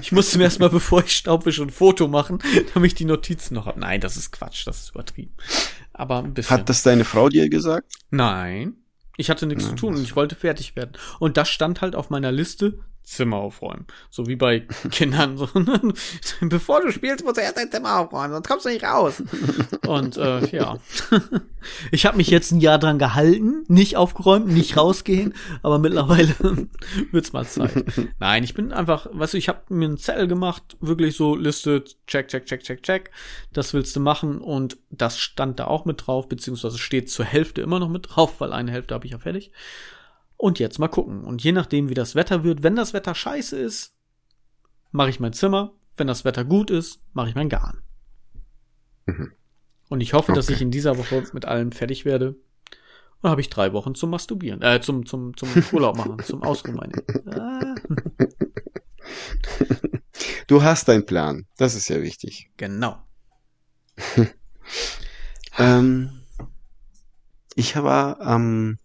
[0.00, 2.38] Ich musste mir erstmal, bevor ich staubwische, ein Foto machen,
[2.74, 3.80] damit ich die Notizen noch habe.
[3.80, 5.32] Nein, das ist Quatsch, das ist übertrieben.
[5.92, 6.58] Aber ein bisschen.
[6.58, 7.92] Hat das deine Frau dir gesagt?
[8.10, 8.74] Nein.
[9.16, 10.92] Ich hatte nichts Nein, zu tun und ich wollte fertig werden.
[11.18, 13.86] Und das stand halt auf meiner Liste Zimmer aufräumen.
[14.10, 14.60] So wie bei
[14.90, 15.36] Kindern.
[15.36, 15.92] So, ne?
[16.40, 19.22] Bevor du spielst, musst du erst dein Zimmer aufräumen, sonst kommst du nicht raus.
[19.86, 20.78] Und äh, ja.
[21.92, 26.34] Ich habe mich jetzt ein Jahr dran gehalten, nicht aufgeräumt, nicht rausgehen, aber mittlerweile
[27.12, 27.84] wird's mal Zeit.
[28.18, 31.84] Nein, ich bin einfach, weißt du, ich habe mir einen Zettel gemacht, wirklich so Liste,
[32.08, 33.12] check, check, check, check, check.
[33.52, 37.60] Das willst du machen und das stand da auch mit drauf, beziehungsweise steht zur Hälfte
[37.60, 39.52] immer noch mit drauf, weil eine Hälfte habe ich ja fertig.
[40.42, 41.22] Und jetzt mal gucken.
[41.22, 43.94] Und je nachdem, wie das Wetter wird, wenn das Wetter scheiße ist,
[44.90, 45.72] mache ich mein Zimmer.
[45.96, 47.80] Wenn das Wetter gut ist, mache ich mein Garn.
[49.06, 49.30] Mhm.
[49.88, 50.40] Und ich hoffe, okay.
[50.40, 52.34] dass ich in dieser Woche mit allem fertig werde.
[53.20, 56.74] Dann habe ich drei Wochen zum Masturbieren, äh, zum, zum, zum Urlaub machen, zum Ausruhen
[56.74, 57.04] meine
[57.36, 57.76] ah.
[60.48, 61.46] Du hast deinen Plan.
[61.56, 62.50] Das ist ja wichtig.
[62.56, 63.00] Genau.
[65.56, 66.10] ähm,
[67.54, 68.78] ich habe am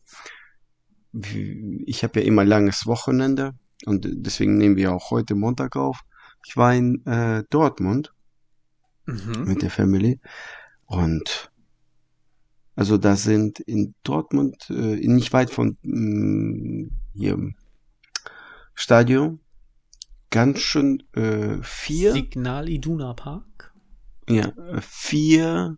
[1.86, 3.53] ich habe ja immer langes Wochenende
[3.86, 6.01] und deswegen nehmen wir auch heute Montag auf.
[6.45, 8.13] Ich war in äh, Dortmund
[9.06, 9.45] mhm.
[9.45, 10.19] mit der Family
[10.86, 11.51] und
[12.75, 17.53] also da sind in Dortmund äh, nicht weit von mh, mm, hier
[18.75, 19.39] Stadion
[20.30, 23.73] ganz schön äh, vier Signal Iduna Park.
[24.30, 24.51] Ja,
[24.82, 25.77] vier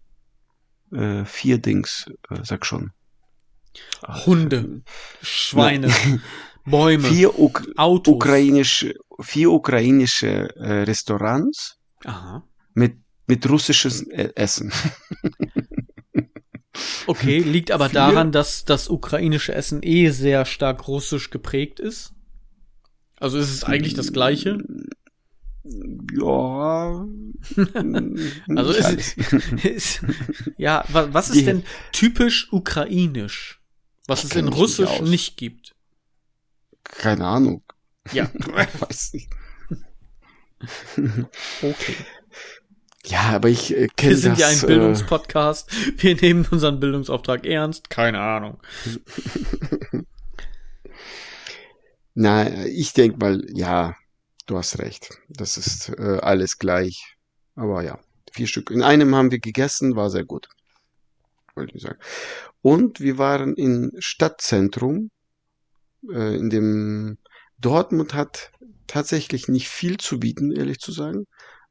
[0.91, 2.91] äh, vier Dings, äh, sag schon.
[4.25, 4.81] Hunde,
[5.21, 5.89] Schweine,
[6.65, 8.15] Bäume, vier Uk Autos.
[8.15, 12.43] Ukrainische, vier ukrainische äh, Restaurants Aha.
[12.73, 12.97] mit
[13.29, 14.71] mit russischem e-, Essen.
[17.07, 22.13] Okay, liegt aber daran, dass das ukrainische Essen eh sehr stark russisch geprägt ist.
[23.19, 24.59] Also ist es eigentlich das gleiche?
[25.63, 27.05] Ja.
[28.55, 29.17] also ist,
[29.63, 30.05] ist,
[30.57, 33.58] ja, was ist denn typisch ukrainisch?
[34.09, 35.75] Was es in Russisch nicht, nicht gibt.
[36.83, 37.63] Keine Ahnung.
[38.11, 38.29] Ja.
[38.79, 39.29] Weiß nicht.
[41.61, 41.95] okay.
[43.05, 44.23] Ja, aber ich äh, kenne das.
[44.23, 46.01] Wir sind ja ein äh, Bildungspodcast.
[46.01, 47.91] Wir nehmen unseren Bildungsauftrag ernst.
[47.91, 48.59] Keine Ahnung.
[52.15, 53.95] Na, ich denke mal, ja,
[54.47, 55.19] du hast recht.
[55.29, 57.15] Das ist äh, alles gleich.
[57.55, 57.99] Aber ja,
[58.31, 58.71] vier Stück.
[58.71, 60.49] In einem haben wir gegessen, war sehr gut.
[61.59, 61.99] Wollte ich sagen.
[62.61, 65.11] Und wir waren im Stadtzentrum,
[66.09, 67.17] äh, in dem
[67.57, 68.51] Dortmund hat
[68.87, 71.25] tatsächlich nicht viel zu bieten, ehrlich zu sagen,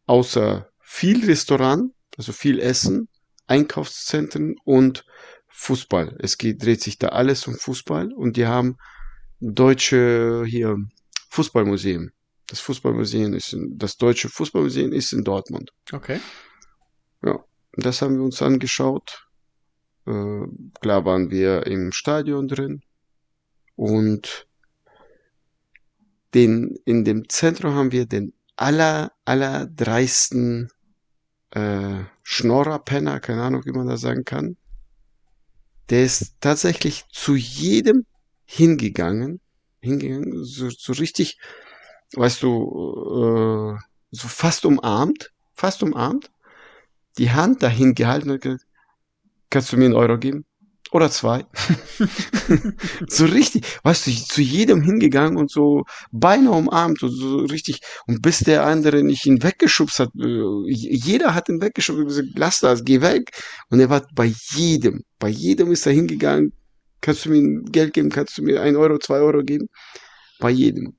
[0.07, 3.09] außer viel Restaurant, also viel Essen,
[3.47, 5.05] Einkaufszentren und
[5.49, 6.17] Fußball.
[6.21, 8.77] Es geht, dreht sich da alles um Fußball und die haben
[9.41, 10.77] deutsche hier
[11.31, 12.11] Fußballmuseum.
[12.47, 15.71] Das Fußballmuseum ist in, das deutsche Fußballmuseum ist in Dortmund.
[15.93, 16.21] Okay.
[17.23, 19.28] Ja, das haben wir uns angeschaut.
[20.09, 20.47] Äh,
[20.81, 22.83] klar waren wir im Stadion drin
[23.77, 24.47] und
[26.35, 30.71] den, in dem Zentrum haben wir den aller, aller dreisten
[31.51, 34.57] äh, Schnorrerpenner, keine Ahnung, wie man das sagen kann.
[35.91, 38.07] Der ist tatsächlich zu jedem
[38.47, 39.41] hingegangen,
[39.81, 41.39] hingegangen, so, so richtig,
[42.15, 43.79] weißt du, äh,
[44.11, 46.31] so fast umarmt, fast umarmt,
[47.19, 48.68] die Hand dahin gehalten und gesagt,
[49.51, 50.45] Kannst du mir einen Euro geben?
[50.91, 51.45] Oder zwei.
[53.09, 57.81] so richtig, weißt du, zu jedem hingegangen und so beinahe umarmt und so richtig.
[58.07, 62.29] Und bis der andere nicht ihn weggeschubst hat, äh, jeder hat ihn weggeschubst und gesagt,
[62.37, 63.31] lass das, geh weg.
[63.69, 66.55] Und er war bei jedem, bei jedem ist er hingegangen.
[67.03, 68.09] Kannst du mir Geld geben?
[68.09, 69.69] Kannst du mir ein Euro, zwei Euro geben?
[70.41, 70.97] Bei jedem.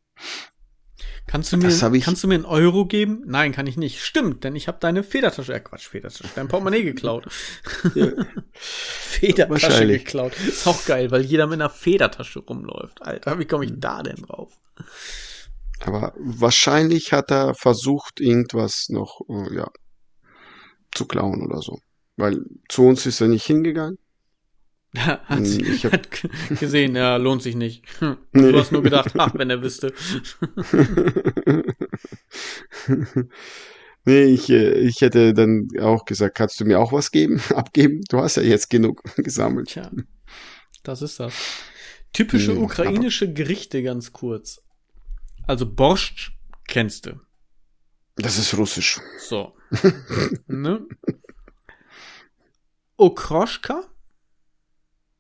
[1.30, 3.22] Kannst du mir, kannst du mir einen Euro geben?
[3.28, 4.04] Nein, kann ich nicht.
[4.04, 7.28] Stimmt, denn ich habe deine Federtasche, äh Quatsch, Federtasche, dein Portemonnaie geklaut.
[7.94, 8.08] Ja.
[8.52, 10.34] Federtasche geklaut.
[10.48, 13.04] Ist auch geil, weil jeder mit einer Federtasche rumläuft.
[13.04, 14.58] Alter, wie komme ich da denn drauf?
[15.82, 19.70] Aber wahrscheinlich hat er versucht, irgendwas noch, äh, ja,
[20.96, 21.80] zu klauen oder so.
[22.18, 24.00] Weil zu uns ist er nicht hingegangen.
[24.98, 25.94] hat, hm, ich hab...
[25.94, 26.10] hat
[26.60, 27.84] gesehen, ja, lohnt sich nicht.
[28.32, 29.94] Du hast nur gedacht, ach, wenn er wüsste.
[34.06, 38.02] nee, ich, äh, ich hätte dann auch gesagt, kannst du mir auch was geben, abgeben?
[38.10, 39.70] Du hast ja jetzt genug gesammelt.
[39.70, 39.92] Tja,
[40.84, 41.34] das ist das.
[42.14, 43.34] Typische hm, ukrainische aber...
[43.36, 44.64] Gerichte, ganz kurz.
[45.46, 46.32] Also Borscht
[46.68, 47.20] kennst du.
[48.16, 49.00] Das ist russisch.
[49.20, 49.54] So.
[50.48, 50.88] ne?
[52.98, 53.84] Okroschka?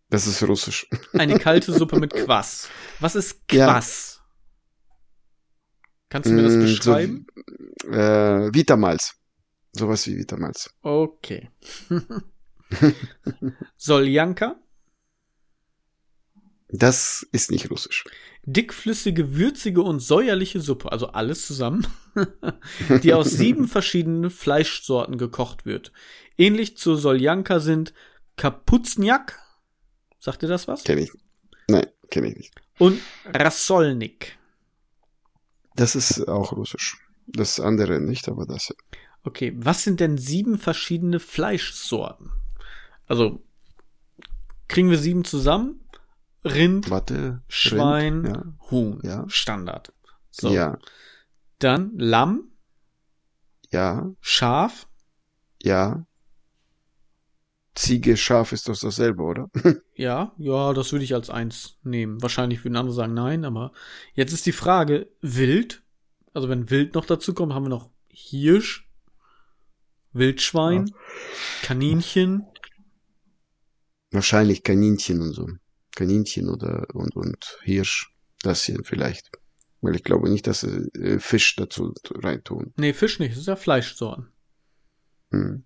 [0.09, 0.87] Das ist russisch.
[1.13, 2.69] Eine kalte Suppe mit Quass.
[2.99, 4.15] Was ist Quass?
[4.15, 4.25] Ja.
[6.09, 7.27] Kannst du mir das mm, beschreiben?
[7.83, 9.15] So, äh, Vitamalz.
[9.71, 10.73] Sowas wie Vitamalz.
[10.81, 11.51] Okay.
[13.77, 14.55] Soljanka?
[16.71, 18.03] Das ist nicht russisch.
[18.43, 21.87] dickflüssige, würzige und säuerliche Suppe, also alles zusammen,
[23.03, 25.91] die aus sieben verschiedenen Fleischsorten gekocht wird.
[26.37, 27.93] Ähnlich zur Soljanka sind
[28.37, 29.39] Kapuzniak,
[30.19, 30.83] sagt ihr das was?
[30.83, 31.11] Kenn ich.
[31.67, 32.53] Nein, kenne ich nicht.
[32.77, 34.37] Und Rasolnik.
[35.75, 36.97] Das ist auch russisch.
[37.27, 38.73] Das andere nicht, aber das.
[39.23, 42.31] Okay, was sind denn sieben verschiedene Fleischsorten?
[43.05, 43.43] Also,
[44.67, 45.81] kriegen wir sieben zusammen?
[46.43, 48.71] Rind, Warte, Schwein, Rind, ja.
[48.71, 48.99] Huhn.
[49.03, 49.25] Ja.
[49.27, 49.93] Standard.
[50.31, 50.49] So.
[50.51, 50.79] Ja,
[51.59, 52.51] Dann Lamm,
[53.71, 54.87] ja, Schaf,
[55.61, 56.05] ja.
[57.75, 59.49] Ziege, Schaf ist doch dasselbe, oder?
[59.95, 62.21] Ja, ja, das würde ich als eins nehmen.
[62.21, 63.73] Wahrscheinlich würden andere sagen nein, aber
[64.13, 65.83] jetzt ist die Frage, Wild.
[66.33, 68.89] Also wenn Wild noch dazu kommt, haben wir noch Hirsch,
[70.13, 70.89] Wildschwein,
[71.63, 72.45] Kaninchen.
[74.11, 75.47] Wahrscheinlich Kaninchen und so.
[75.95, 78.13] Kaninchen oder und, und Hirsch.
[78.41, 79.29] Das hier vielleicht.
[79.81, 82.73] Weil ich glaube nicht, dass sie äh, Fisch dazu reintun.
[82.77, 84.31] Nee, Fisch nicht, das ist ja Fleischsorten.
[85.31, 85.63] Hm.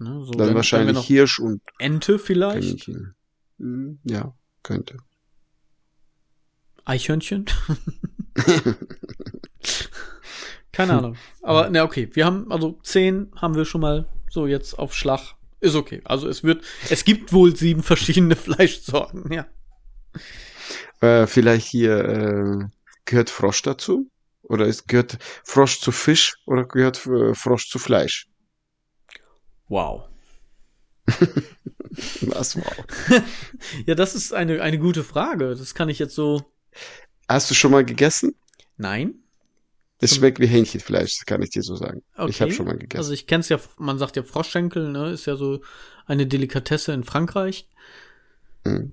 [0.00, 3.14] Ne, so, Dann wir wahrscheinlich Hirsch und Ente vielleicht, Kaninchen.
[3.58, 4.96] Hm, ja, könnte.
[6.86, 7.44] Eichhörnchen.
[10.72, 11.16] Keine Ahnung.
[11.42, 15.34] Aber na okay, wir haben also zehn haben wir schon mal so jetzt auf Schlag.
[15.60, 16.00] Ist okay.
[16.04, 19.46] Also es wird, es gibt wohl sieben verschiedene Fleischsorten, ja.
[21.02, 22.68] Äh, vielleicht hier äh,
[23.04, 24.10] gehört Frosch dazu?
[24.44, 28.29] Oder ist, gehört Frosch zu Fisch oder gehört äh, Frosch zu Fleisch?
[29.70, 30.02] Wow.
[31.06, 32.84] Was wow.
[33.86, 35.54] Ja, das ist eine, eine gute Frage.
[35.54, 36.42] Das kann ich jetzt so.
[37.28, 38.34] Hast du schon mal gegessen?
[38.76, 39.14] Nein.
[40.02, 42.02] Es schmeckt wie Hähnchenfleisch, das kann ich dir so sagen.
[42.16, 42.30] Okay.
[42.30, 42.98] Ich habe schon mal gegessen.
[42.98, 45.10] Also ich kenne es ja, man sagt ja Froschschenkel, ne?
[45.10, 45.60] Ist ja so
[46.06, 47.68] eine Delikatesse in Frankreich.
[48.64, 48.92] Mhm.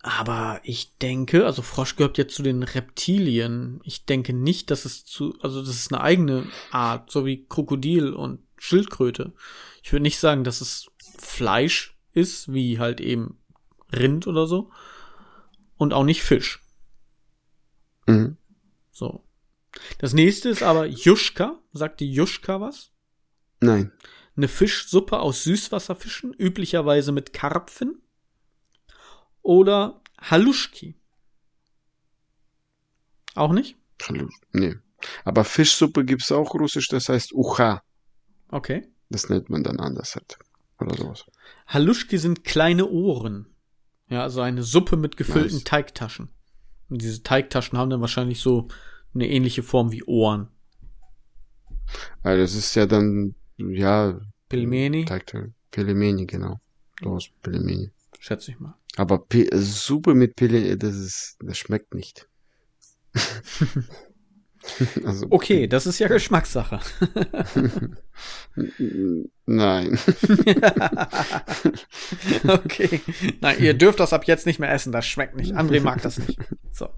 [0.00, 3.80] Aber ich denke, also Frosch gehört ja zu den Reptilien.
[3.84, 8.14] Ich denke nicht, dass es zu, also das ist eine eigene Art, so wie Krokodil
[8.14, 9.32] und Schildkröte.
[9.88, 13.38] Ich würde nicht sagen, dass es Fleisch ist, wie halt eben
[13.90, 14.70] Rind oder so.
[15.78, 16.62] Und auch nicht Fisch.
[18.06, 18.36] Mhm.
[18.90, 19.24] So.
[19.96, 21.58] Das nächste ist aber Juschka.
[21.72, 22.92] Sagt die Juschka was?
[23.60, 23.90] Nein.
[24.36, 28.02] Eine Fischsuppe aus Süßwasserfischen, üblicherweise mit Karpfen.
[29.40, 31.00] Oder Haluschki.
[33.34, 33.78] Auch nicht?
[34.52, 34.76] Nee.
[35.24, 37.82] Aber Fischsuppe gibt's auch russisch, das heißt Ucha.
[38.50, 38.86] Okay.
[39.10, 40.38] Das nennt man dann anders halt.
[40.80, 41.24] Oder sowas.
[41.66, 43.46] Haluschki sind kleine Ohren.
[44.08, 45.64] Ja, also eine Suppe mit gefüllten Nice.
[45.64, 46.28] Teigtaschen.
[46.88, 48.68] Und diese Teigtaschen haben dann wahrscheinlich so
[49.14, 50.48] eine ähnliche Form wie Ohren.
[52.22, 55.52] Also das ist ja dann, ja, Pelmeni, Teigteil.
[55.70, 56.60] Pelemeni, genau.
[57.02, 57.90] Aus Pelemeni.
[58.18, 58.74] schätze ich mal.
[58.96, 62.28] Aber Pe Suppe mit Pele, das ist, das schmeckt nicht.
[65.04, 66.80] also, Okay, das ist ja Geschmackssache.
[69.46, 69.98] Nein.
[72.48, 73.00] okay.
[73.40, 75.54] Nein, ihr dürft das ab jetzt nicht mehr essen, das schmeckt nicht.
[75.54, 76.38] André mag das nicht.
[76.72, 76.88] So.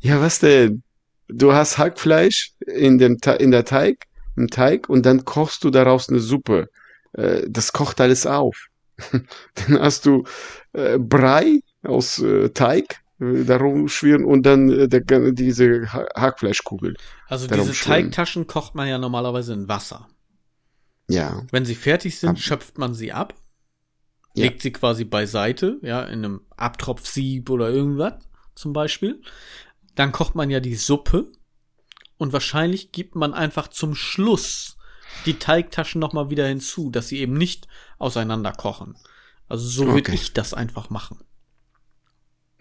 [0.00, 0.82] Ja, was denn?
[1.28, 6.08] Du hast Hackfleisch in dem in der Teig, im Teig und dann kochst du daraus
[6.08, 6.68] eine Suppe.
[7.12, 8.68] Äh, das kocht alles auf.
[9.10, 10.24] Dann hast du
[10.72, 13.01] äh, Brei aus äh, Teig
[13.44, 16.94] darum schwirren und dann äh, der, diese ha Hackfleischkugel.
[17.28, 17.94] Also diese schwimmen.
[18.10, 20.08] Teigtaschen kocht man ja normalerweise in Wasser.
[21.08, 21.42] Ja.
[21.50, 23.34] Wenn sie fertig sind, Ab- schöpft man sie ab,
[24.34, 24.44] Ja.
[24.44, 28.14] legt sie quasi beiseite, ja, in einem Abtropfsieb oder irgendwas
[28.54, 29.20] zum Beispiel.
[29.94, 31.30] Dann kocht man ja die Suppe
[32.16, 34.76] und wahrscheinlich gibt man einfach zum Schluss
[35.26, 38.96] die Teigtaschen nochmal wieder hinzu, dass sie eben nicht auseinander kochen.
[39.48, 40.14] Also so würde Okay.
[40.14, 41.18] ich das einfach machen.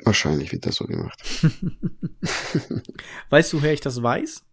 [0.04, 1.22] Wahrscheinlich wird das so gemacht.
[3.30, 4.44] Weißt du, woher ich das weiß?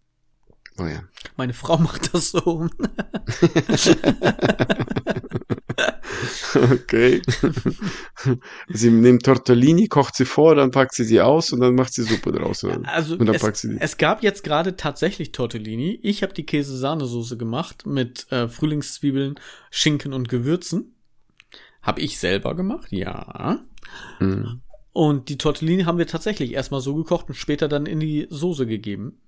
[0.78, 1.02] Oh ja.
[1.36, 2.68] Meine Frau macht das so.
[6.54, 7.22] Okay.
[8.68, 12.02] sie nimmt Tortellini, kocht sie vor, dann packt sie sie aus und dann macht sie
[12.02, 12.64] Suppe draus.
[12.64, 12.80] oder?
[12.88, 13.76] Also und dann es, packt sie die.
[13.80, 15.98] es gab jetzt gerade tatsächlich Tortellini.
[16.02, 19.38] Ich habe die Käse-Sahnesoße gemacht mit äh, Frühlingszwiebeln,
[19.70, 20.94] Schinken und Gewürzen.
[21.82, 23.60] Habe ich selber gemacht, ja.
[24.18, 24.62] Hm.
[24.98, 28.66] Und die Tortellini haben wir tatsächlich erstmal so gekocht und später dann in die Soße
[28.66, 29.20] gegeben.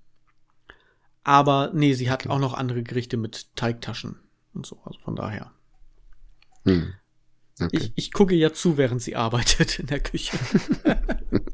[1.23, 4.17] Aber nee, sie hat auch noch andere Gerichte mit Teigtaschen
[4.53, 4.81] und so.
[4.85, 5.53] Also von daher.
[6.65, 6.93] Hm.
[7.61, 7.69] Okay.
[7.71, 10.37] Ich, ich gucke ja zu, während sie arbeitet in der Küche.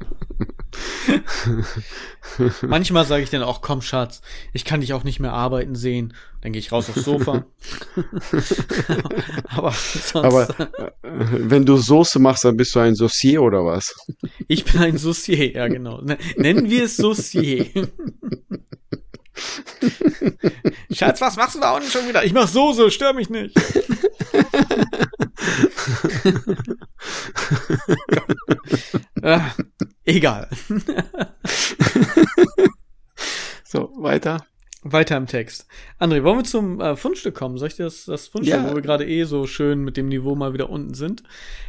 [2.61, 4.21] Manchmal sage ich dann auch, komm Schatz,
[4.53, 6.13] ich kann dich auch nicht mehr arbeiten sehen.
[6.41, 7.45] Dann gehe ich raus aufs Sofa.
[9.49, 10.15] Aber sonst.
[10.15, 13.95] Aber äh, wenn du Soße machst, dann bist du ein Saucier oder was?
[14.47, 16.01] Ich bin ein Saucier, ja genau.
[16.35, 17.65] Nennen wir es Saucier.
[20.91, 22.23] Schatz, was machst du da unten schon wieder?
[22.23, 23.53] Ich mach Soße, stör mich nicht.
[29.21, 29.51] ah,
[30.05, 30.49] egal.
[33.63, 34.45] so, weiter.
[34.83, 35.65] Weiter im Text.
[35.99, 37.57] André, wollen wir zum äh, Fundstück kommen?
[37.57, 38.69] Soll ich dir das, das Fundstück, ja.
[38.69, 41.23] wo wir gerade eh so schön mit dem Niveau mal wieder unten sind?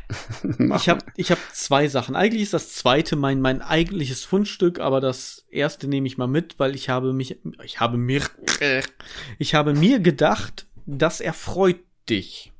[0.76, 2.16] ich habe ich hab zwei Sachen.
[2.16, 6.58] Eigentlich ist das zweite mein, mein eigentliches Fundstück, aber das erste nehme ich mal mit,
[6.58, 8.22] weil ich habe mich, ich habe mir,
[9.38, 12.52] ich habe mir gedacht, das erfreut dich.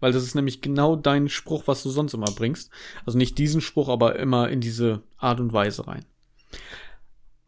[0.00, 2.70] Weil das ist nämlich genau dein Spruch, was du sonst immer bringst.
[3.06, 6.04] Also nicht diesen Spruch, aber immer in diese Art und Weise rein.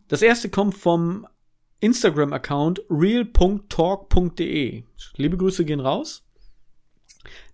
[0.09, 1.27] Das erste kommt vom
[1.81, 4.83] Instagram-Account real.talk.de.
[5.17, 6.25] Liebe Grüße gehen raus.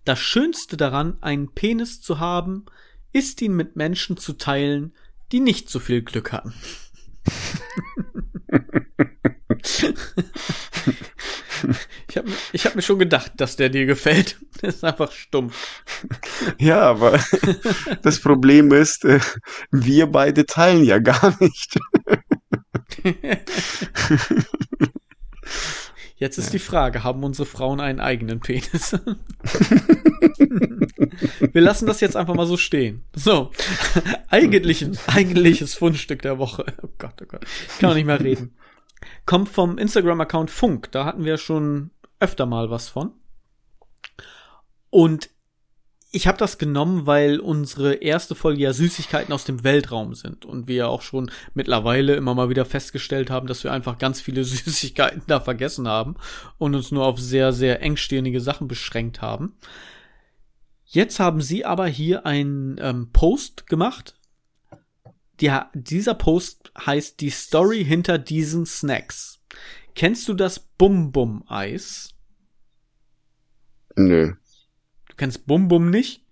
[0.05, 2.65] Das Schönste daran, einen Penis zu haben,
[3.11, 4.93] ist ihn mit Menschen zu teilen,
[5.31, 6.53] die nicht so viel Glück hatten.
[12.07, 14.37] ich habe ich hab mir schon gedacht, dass der dir gefällt.
[14.61, 15.83] Der ist einfach stumpf.
[16.59, 17.19] Ja, aber
[18.01, 19.19] das Problem ist, äh,
[19.71, 21.79] wir beide teilen ja gar nicht.
[26.15, 26.51] Jetzt ist ja.
[26.53, 28.93] die Frage, haben unsere Frauen einen eigenen Penis?
[31.51, 33.03] Wir lassen das jetzt einfach mal so stehen.
[33.13, 33.51] So,
[34.29, 36.65] eigentlich, eigentliches Fundstück der Woche.
[36.81, 37.45] Oh Gott, oh Gott.
[37.73, 38.55] Ich kann auch nicht mehr reden.
[39.25, 40.91] Kommt vom Instagram-Account Funk.
[40.91, 43.11] Da hatten wir schon öfter mal was von.
[44.89, 45.29] Und
[46.15, 50.67] ich habe das genommen, weil unsere erste Folge ja Süßigkeiten aus dem Weltraum sind und
[50.67, 54.43] wir ja auch schon mittlerweile immer mal wieder festgestellt haben, dass wir einfach ganz viele
[54.43, 56.15] Süßigkeiten da vergessen haben
[56.59, 59.57] und uns nur auf sehr, sehr engstirnige Sachen beschränkt haben.
[60.85, 64.15] Jetzt haben sie aber hier einen ähm, Post gemacht.
[65.41, 69.39] Die, dieser Post heißt die Story hinter diesen Snacks.
[69.95, 72.13] Kennst du das Bum Bum Eis?
[73.95, 74.33] Nö.
[75.13, 76.23] Du kennst Bum Bum nicht?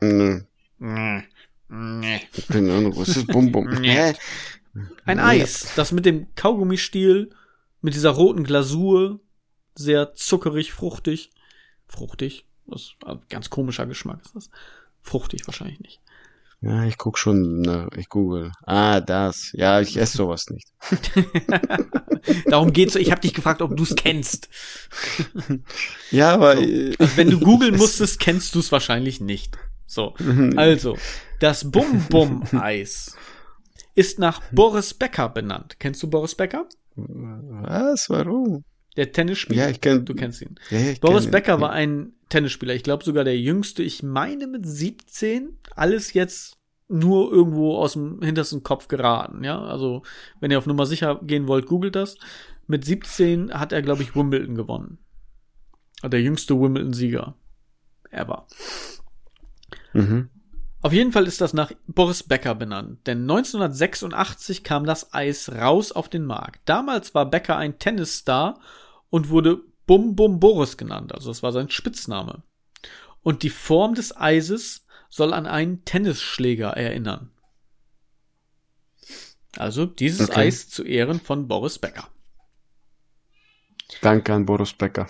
[0.00, 0.42] Nö.
[0.78, 1.24] Nee.
[1.68, 2.20] Nee.
[2.46, 3.66] Keine Ahnung, was ist Bum Bum?
[3.80, 4.14] Nee.
[5.04, 7.30] Ein Eis, das mit dem Kaugummistiel,
[7.80, 9.18] mit dieser roten Glasur,
[9.74, 11.30] sehr zuckerig, fruchtig.
[11.88, 12.46] Fruchtig?
[12.68, 12.96] Das ist
[13.28, 14.50] ganz komischer Geschmack ist das.
[15.00, 16.00] Fruchtig wahrscheinlich nicht.
[16.64, 18.50] Ja, ich guck schon, na, ich google.
[18.64, 19.52] Ah, das.
[19.52, 20.66] Ja, ich esse sowas nicht.
[22.46, 22.94] Darum geht's.
[22.94, 24.48] Ich habe dich gefragt, ob du es kennst.
[26.10, 26.62] ja, aber so.
[26.62, 29.58] also, wenn du googeln musstest, kennst du es wahrscheinlich nicht.
[29.86, 30.14] So,
[30.56, 30.96] also
[31.38, 33.14] das Bum Bum Eis
[33.94, 35.76] ist nach Boris Becker benannt.
[35.78, 36.66] Kennst du Boris Becker?
[36.96, 38.08] Was?
[38.08, 38.64] Warum?
[38.96, 39.64] Der Tennisspieler.
[39.64, 40.54] Ja, ich kenn, Du kennst ihn.
[40.70, 41.60] Ja, Boris Becker ihn.
[41.60, 42.74] war ein Tennisspieler.
[42.74, 43.84] Ich glaube sogar der jüngste.
[43.84, 45.56] Ich meine mit 17.
[45.76, 46.58] Alles jetzt
[46.88, 49.44] nur irgendwo aus dem hintersten Kopf geraten.
[49.44, 50.02] Ja, also
[50.40, 52.16] wenn ihr auf Nummer sicher gehen wollt, googelt das.
[52.66, 54.98] Mit 17 hat er, glaube ich, Wimbledon gewonnen.
[56.02, 57.36] Der jüngste Wimbledon-Sieger
[58.10, 58.48] ever.
[59.92, 60.28] Mhm.
[60.82, 65.92] Auf jeden Fall ist das nach Boris Becker benannt, denn 1986 kam das Eis raus
[65.92, 66.62] auf den Markt.
[66.64, 68.58] Damals war Becker ein Tennisstar
[69.08, 72.42] und wurde Bum Bum Boris genannt, also das war sein Spitzname.
[73.22, 77.30] Und die Form des Eises soll an einen Tennisschläger erinnern.
[79.56, 80.40] Also dieses okay.
[80.48, 82.08] Eis zu Ehren von Boris Becker.
[84.00, 85.06] Danke an Boris Becker.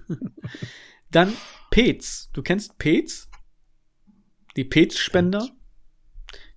[1.10, 1.36] Dann
[1.70, 2.30] Pez.
[2.32, 3.28] Du kennst Pez?
[4.56, 5.48] Die Pez-Spender?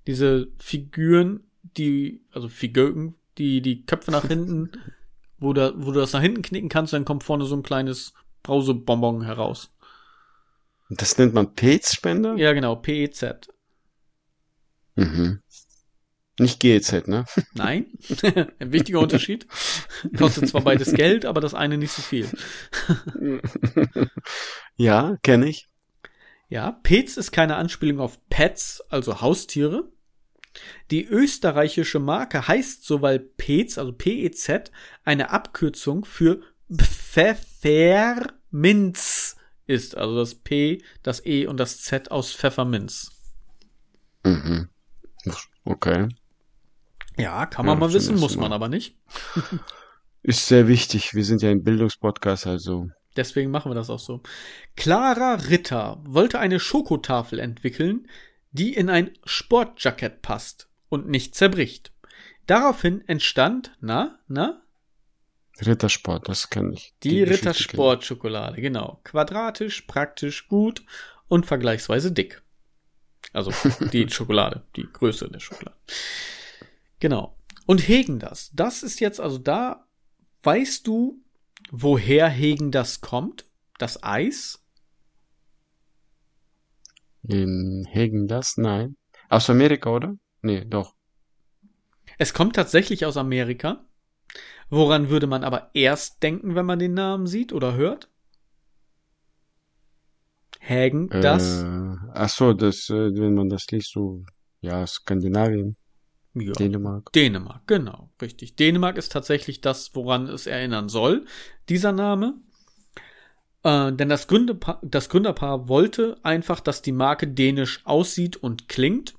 [0.08, 1.44] Diese Figuren,
[1.78, 4.72] die, also Figürken, die die Köpfe nach hinten,
[5.42, 8.14] wo, da, wo du das nach hinten knicken kannst, dann kommt vorne so ein kleines
[8.44, 9.72] Brausebonbon heraus.
[10.90, 12.36] Das nennt man PEZ-Spender?
[12.36, 13.50] Ja, genau, PEZ.
[14.96, 15.42] Mhm.
[16.40, 17.26] Nicht GEZ, ne?
[17.54, 17.88] Nein,
[18.60, 19.48] ein wichtiger Unterschied.
[20.18, 22.28] Kostet zwar beides Geld, aber das eine nicht so viel.
[24.76, 25.68] ja, kenne ich.
[26.50, 29.90] Ja, Pets ist keine Anspielung auf Pets, also Haustiere.
[30.90, 34.72] Die österreichische Marke heißt sowohl Pets, also PEZ,
[35.04, 36.42] eine Abkürzung für
[36.72, 39.36] Pfefferminz
[39.66, 39.98] ist.
[39.98, 43.12] Also das P, das E und das Z aus Pfefferminz.
[44.24, 44.70] Mhm.
[45.64, 46.10] Okay.
[47.18, 48.96] Ja, kann man ja, mal wissen, muss man aber nicht.
[50.24, 51.14] ist sehr wichtig.
[51.14, 52.90] Wir sind ja ein Bildungspodcast, also.
[53.16, 54.22] Deswegen machen wir das auch so.
[54.76, 58.08] Clara Ritter wollte eine Schokotafel entwickeln,
[58.52, 61.92] die in ein Sportjackett passt und nicht zerbricht.
[62.48, 64.62] Daraufhin entstand, na, na?
[65.66, 66.94] Rittersport, das kann ich.
[67.04, 69.00] Die, die Rittersport-Schokolade, genau.
[69.04, 70.84] Quadratisch, praktisch, gut
[71.28, 72.42] und vergleichsweise dick.
[73.34, 73.54] Also
[73.94, 75.78] die Schokolade, die Größe der Schokolade.
[77.00, 77.38] Genau.
[77.66, 78.52] Und Hegen das.
[78.54, 79.88] Das ist jetzt, also da
[80.44, 81.24] weißt du,
[81.70, 83.46] woher Hegen das kommt?
[83.78, 84.61] Das Eis?
[87.32, 88.58] In Hegen das?
[88.58, 88.98] Nein.
[89.30, 90.18] Aus Amerika, oder?
[90.42, 90.96] Nee, doch.
[92.18, 93.86] Es kommt tatsächlich aus Amerika.
[94.70, 98.10] Woran würde man aber erst denken, wenn man den Namen sieht oder hört?
[100.62, 101.64] Hagen, das?
[101.64, 104.24] Äh, ach so, das, äh, wenn man das liest, so,
[104.60, 105.78] ja, Skandinavien.
[106.34, 107.14] Ja, Dänemark.
[107.14, 108.58] Dänemark, genau, richtig.
[108.58, 111.26] Dänemark ist tatsächlich das, woran es erinnern soll,
[111.70, 112.36] dieser Name.
[113.64, 119.16] Äh, denn das, Gründerpaar, das Gründerpaar wollte einfach, dass die Marke dänisch aussieht und klingt.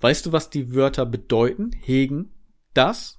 [0.00, 1.70] Weißt du, was die Wörter bedeuten?
[1.72, 2.30] Hegen,
[2.74, 3.18] das,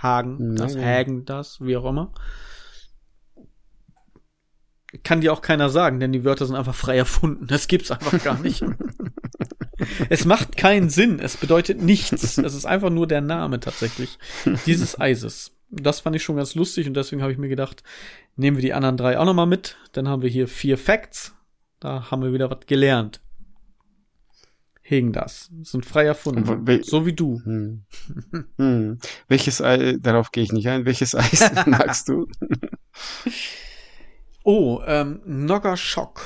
[0.00, 0.84] Hagen, das, Nein.
[0.84, 2.12] Hagen, das, wie auch immer
[5.02, 7.46] kann dir auch keiner sagen, denn die Wörter sind einfach frei erfunden.
[7.46, 8.62] Das gibt's einfach gar nicht.
[10.10, 11.18] es macht keinen Sinn.
[11.18, 12.12] Es bedeutet nichts.
[12.38, 14.18] Es ist einfach nur der Name tatsächlich
[14.66, 15.52] dieses Eises.
[15.72, 17.82] Das fand ich schon ganz lustig und deswegen habe ich mir gedacht,
[18.36, 19.76] nehmen wir die anderen drei auch nochmal mit.
[19.92, 21.34] Dann haben wir hier vier Facts.
[21.80, 23.20] Da haben wir wieder was gelernt.
[24.82, 25.50] Hegen das.
[25.62, 26.82] Sind frei erfunden.
[26.82, 27.40] so wie du.
[27.44, 27.84] Hm.
[28.58, 28.98] Hm.
[29.28, 30.84] Welches Ei, darauf gehe ich nicht ein.
[30.84, 32.26] Welches Eis magst du?
[34.44, 36.22] Oh, ähm, Nogger Schock.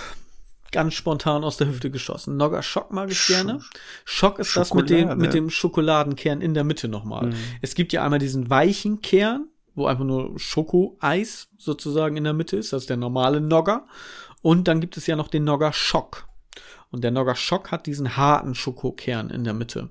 [0.72, 2.36] Ganz spontan aus der Hüfte geschossen.
[2.36, 3.60] Nogger Schock mag ich gerne.
[4.04, 4.68] Schock ist Schokolade.
[4.68, 7.28] das mit dem, mit dem Schokoladenkern in der Mitte nochmal.
[7.28, 7.34] Mhm.
[7.62, 12.56] Es gibt ja einmal diesen weichen Kern, wo einfach nur Schokoeis sozusagen in der Mitte
[12.56, 12.72] ist.
[12.72, 13.86] Das ist der normale Nogger.
[14.42, 16.28] Und dann gibt es ja noch den Nogger Schock.
[16.90, 19.90] Und der Nogger Schock hat diesen harten Schokokern in der Mitte.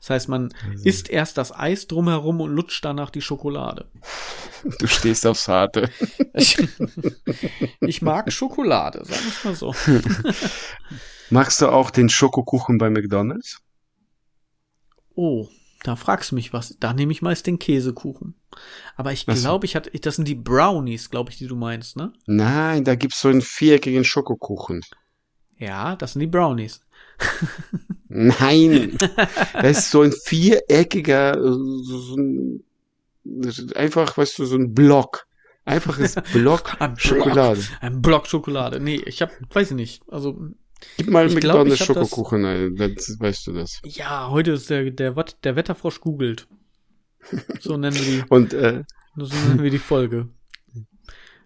[0.00, 0.84] Das heißt, man also.
[0.84, 3.90] isst erst das Eis drumherum und lutscht danach die Schokolade.
[4.78, 5.90] Du stehst aufs Harte.
[6.34, 6.56] Ich,
[7.80, 9.74] ich mag Schokolade, sagen wir es mal so.
[11.30, 13.60] Magst du auch den Schokokuchen bei McDonald's?
[15.16, 15.48] Oh,
[15.82, 16.76] da fragst du mich was.
[16.78, 18.36] Da nehme ich meist den Käsekuchen.
[18.94, 22.12] Aber ich glaube, ich hatte, das sind die Brownies, glaube ich, die du meinst, ne?
[22.26, 24.82] Nein, da gibt's so einen viereckigen Schokokuchen.
[25.58, 26.80] Ja, das sind die Brownies.
[28.08, 28.96] Nein,
[29.54, 32.64] das ist so ein viereckiger, so ein,
[33.74, 35.26] einfach, weißt du, so ein Block.
[35.64, 37.60] Einfaches Block ein Schokolade.
[37.60, 38.80] Block, ein Block Schokolade.
[38.80, 40.02] Nee, ich hab, weiß ich nicht.
[40.08, 40.36] Also
[40.96, 43.80] Gib mal ich McDonald's glaub, Schokokuchen, ein, dann weißt du das.
[43.84, 45.12] Ja, heute ist der, der,
[45.44, 46.48] der Wetterfrosch googelt.
[47.60, 48.24] So nennen wir die.
[48.28, 48.82] Und, äh,
[49.16, 50.28] so nennen wir die Folge.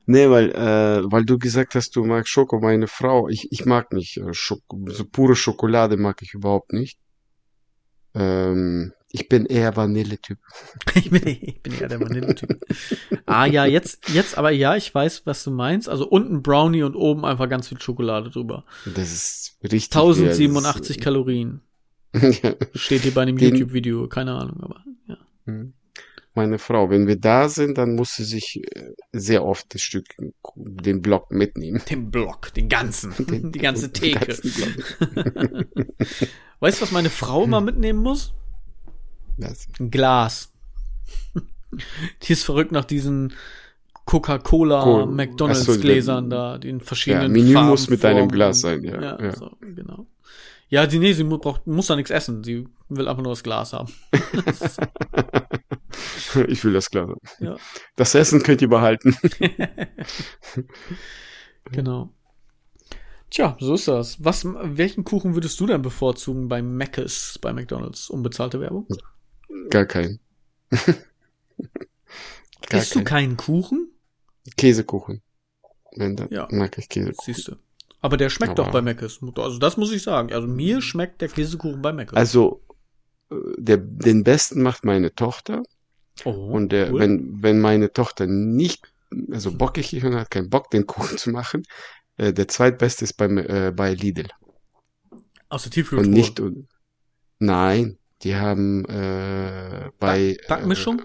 [0.06, 3.92] Nee, weil, äh, weil du gesagt hast, du magst Schoko, meine Frau, ich, ich mag
[3.92, 6.98] nicht äh, Schoko, so pure Schokolade mag ich überhaupt nicht.
[8.14, 10.38] Ähm, ich bin eher Vanilletyp.
[10.94, 12.60] ich, bin, ich bin eher der Vanilletyp.
[13.26, 15.88] ah ja, jetzt, jetzt aber ja, ich weiß, was du meinst.
[15.88, 18.64] Also unten Brownie und oben einfach ganz viel Schokolade drüber.
[18.84, 19.96] Das ist richtig.
[19.96, 21.62] 1087 ja, Kalorien.
[22.74, 25.18] Steht hier bei einem YouTube-Video, keine Ahnung, aber ja.
[26.36, 26.90] Meine Frau.
[26.90, 30.04] Wenn wir da sind, dann muss sie sich äh, sehr oft das Stück,
[30.54, 31.80] den Block mitnehmen.
[31.88, 34.36] Den Block, den ganzen, den, die ganze Theke.
[36.60, 38.34] weißt du, was meine Frau immer mitnehmen muss?
[39.38, 39.66] Was?
[39.80, 40.52] Ein Glas.
[42.22, 43.32] Die ist verrückt nach diesen
[44.04, 45.06] Coca-Cola, cool.
[45.06, 48.16] McDonalds-Gläsern so, da, den verschiedenen ja, Menü Farben, muss mit Formen.
[48.16, 49.00] deinem Glas sein, ja.
[49.00, 49.34] Ja, ja.
[49.34, 50.06] So, genau.
[50.68, 52.44] Ja, sie, nee, sie braucht, muss da nichts essen.
[52.44, 53.90] Sie will einfach nur das Glas haben.
[56.48, 57.16] ich will das haben.
[57.40, 57.56] Ja.
[57.96, 59.16] Das Essen könnt ihr behalten.
[61.72, 62.10] genau.
[63.30, 64.24] Tja, so ist das.
[64.24, 68.08] Was, welchen Kuchen würdest du denn bevorzugen bei Mc's, bei McDonalds?
[68.08, 68.86] Unbezahlte Werbung?
[69.70, 70.20] Gar keinen.
[70.70, 73.04] Gar Isst kein.
[73.04, 73.90] du keinen Kuchen?
[74.56, 75.22] Käsekuchen.
[75.96, 76.48] Wenn dann ja.
[76.50, 77.34] mag ich Käsekuchen.
[77.34, 77.56] Siehst du.
[78.00, 79.20] Aber der schmeckt Aber doch bei Mc's.
[79.36, 80.32] Also das muss ich sagen.
[80.32, 82.14] Also mir schmeckt der Käsekuchen bei Mc's.
[82.14, 82.62] Also
[83.30, 85.62] äh, der, den besten macht meine Tochter.
[86.24, 87.00] Oh, und der, cool.
[87.00, 88.92] wenn, wenn meine Tochter nicht,
[89.30, 91.62] also bockig ist und hat keinen Bock, den Kuchen zu machen,
[92.16, 94.28] äh, der zweitbeste ist bei, äh, bei Lidl.
[95.48, 96.06] Aus der Tiefkühltruhe?
[96.06, 96.68] Und nicht, und,
[97.38, 100.36] nein, die haben äh, bei...
[100.48, 101.00] Backmischung?
[101.00, 101.04] Äh,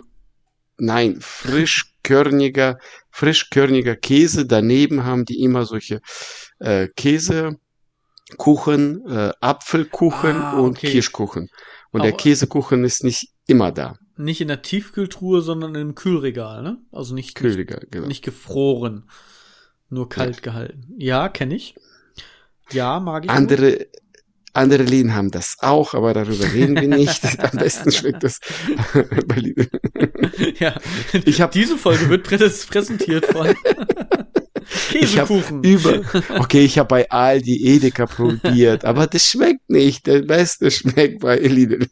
[0.77, 2.79] nein, frischkörniger,
[3.11, 4.45] frischkörniger Käse.
[4.45, 6.01] Daneben haben die immer solche
[6.59, 7.59] äh, Käsekuchen,
[9.07, 10.61] äh, Apfelkuchen ah, okay.
[10.61, 11.49] und Kirschkuchen.
[11.91, 13.97] Und Auch, der Käsekuchen ist nicht immer da.
[14.17, 16.77] Nicht in der Tiefkühltruhe, sondern im Kühlregal, ne?
[16.91, 18.07] Also nicht, Kühlregal, nicht, genau.
[18.07, 19.09] nicht gefroren.
[19.89, 20.41] Nur kalt ja.
[20.41, 20.93] gehalten.
[20.97, 21.75] Ja, kenne ich.
[22.71, 23.31] Ja, mag ich.
[23.31, 23.87] Andere,
[24.53, 27.23] Andere Läden haben das auch, aber darüber reden wir nicht.
[27.39, 28.39] Am besten schmeckt das
[29.27, 29.69] bei Lidl.
[30.59, 30.75] Ja,
[31.25, 33.47] ich hab, diese Folge wird präsentiert von
[34.91, 35.63] Käsekuchen.
[35.63, 36.01] Ich über,
[36.39, 40.07] okay, ich habe bei Aldi Edeka probiert, aber das schmeckt nicht.
[40.07, 41.87] Der beste schmeckt bei Lidl.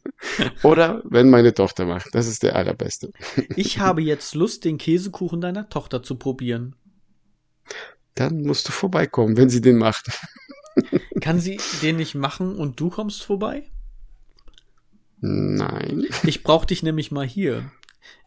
[0.64, 2.10] Oder wenn meine Tochter macht.
[2.14, 3.12] Das ist der allerbeste.
[3.56, 6.76] Ich habe jetzt Lust, den Käsekuchen deiner Tochter zu probieren.
[8.16, 10.10] Dann musst du vorbeikommen, wenn sie den macht.
[11.22, 13.64] Kann sie den nicht machen und du kommst vorbei?
[15.22, 16.06] Nein.
[16.24, 17.72] Ich brauch dich nämlich mal hier.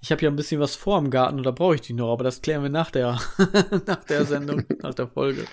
[0.01, 2.25] Ich habe ja ein bisschen was vor im Garten oder brauche ich die noch, aber
[2.25, 3.21] das klären wir nach der,
[3.87, 5.45] nach der Sendung, nach der Folge.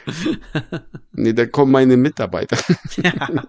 [1.11, 2.57] nee, da kommen meine Mitarbeiter.
[2.97, 3.13] ja.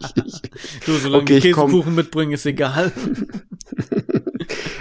[0.87, 1.95] Du, solange okay, die Käsekuchen komm...
[1.95, 2.93] mitbringen, ist egal.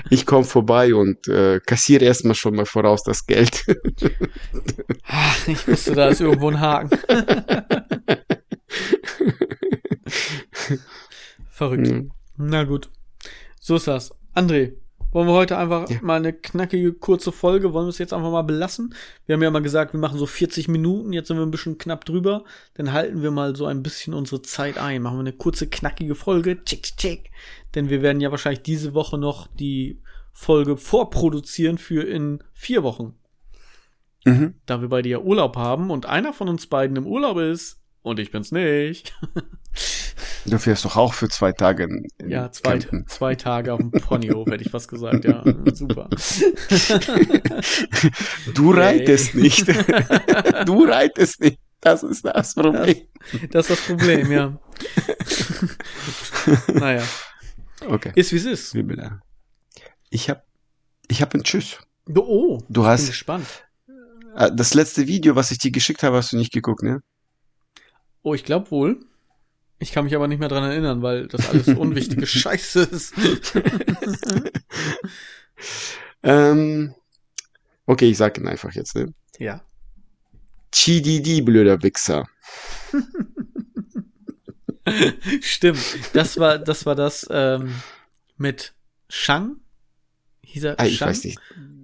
[0.09, 3.65] ich komme vorbei und äh, kassiere erstmal schon mal voraus das Geld.
[5.07, 6.89] Ach, ich wusste, da ist irgendwo ein Haken.
[11.49, 11.87] Verrückt.
[11.87, 12.11] Mhm.
[12.37, 12.89] Na gut.
[13.59, 14.11] So ist das.
[14.33, 14.73] André,
[15.12, 15.97] wollen wir heute einfach ja.
[16.01, 18.93] mal eine knackige, kurze Folge, wollen wir es jetzt einfach mal belassen?
[19.26, 21.78] Wir haben ja mal gesagt, wir machen so 40 Minuten, jetzt sind wir ein bisschen
[21.78, 22.43] knapp drüber.
[22.76, 25.01] Dann halten wir mal so ein bisschen unsere Zeit ein.
[25.01, 26.64] Machen wir eine kurze, knackige Folge.
[26.64, 27.32] Check, check.
[27.76, 29.99] Denn wir werden ja wahrscheinlich diese Woche noch die
[30.32, 33.16] Folge vorproduzieren für in vier Wochen.
[34.26, 34.55] Mhm.
[34.66, 38.20] Da wir beide ja Urlaub haben und einer von uns beiden im Urlaub ist und
[38.20, 39.14] ich bin's nicht.
[40.45, 41.84] Du fährst doch auch für zwei Tage.
[41.84, 45.26] In, in ja, zwei, zwei Tage auf dem Ponyo, hätte ich was gesagt.
[45.26, 45.43] Ja,
[45.74, 46.10] super.
[48.54, 49.41] du reitest hey.
[49.41, 49.68] nicht.
[50.66, 51.60] Du reitest nicht.
[51.82, 52.95] Das ist das Problem.
[53.32, 54.60] Das, das ist das Problem, ja.
[56.74, 57.04] naja.
[57.88, 58.12] Okay.
[58.16, 58.76] Ist wie es ist.
[60.10, 60.45] Ich hab,
[61.08, 61.78] ich hab ein Tschüss.
[62.14, 63.02] Oh, du hast.
[63.02, 63.47] Bin gespannt.
[64.36, 67.02] Äh, das letzte Video, was ich dir geschickt habe, hast du nicht geguckt, ne?
[68.22, 68.99] Oh, ich glaube wohl.
[69.80, 73.13] Ich kann mich aber nicht mehr dran erinnern, weil das alles unwichtige Scheiße ist.
[76.24, 76.93] ähm,
[77.86, 79.13] okay, ich sag ihn einfach jetzt, ne?
[79.38, 79.63] Ja.
[80.74, 82.28] Chididi, blöder Wichser.
[85.41, 85.80] Stimmt.
[86.13, 87.74] Das war, das war das ähm,
[88.38, 88.74] mit
[89.07, 89.61] Shang.
[90.43, 91.09] Hieß er ah, ich Shang?
[91.09, 91.39] weiß nicht.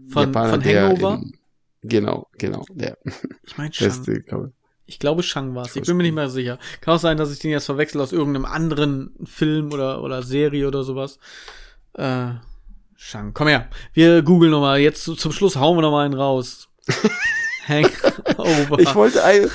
[0.10, 1.22] Von, Japaner, von Hangover.
[1.24, 1.38] In,
[1.82, 2.66] genau, genau.
[2.74, 2.98] Der
[3.44, 3.88] ich meine Shang.
[3.88, 4.65] Beste, glaube ich
[5.00, 5.76] glaube, Shang war es.
[5.76, 6.60] Ich bin mir nicht mehr sicher.
[6.82, 10.68] Kann auch sein, dass ich den jetzt verwechsel aus irgendeinem anderen Film oder, oder Serie
[10.68, 11.20] oder sowas.
[11.94, 12.30] Äh,
[12.96, 13.34] Shang.
[13.34, 13.68] Komm her.
[13.94, 14.80] Wir googeln nochmal.
[14.80, 16.70] Jetzt zum Schluss hauen wir nochmal einen raus.
[17.68, 18.80] Hangover.
[18.80, 19.50] Ich wollte ein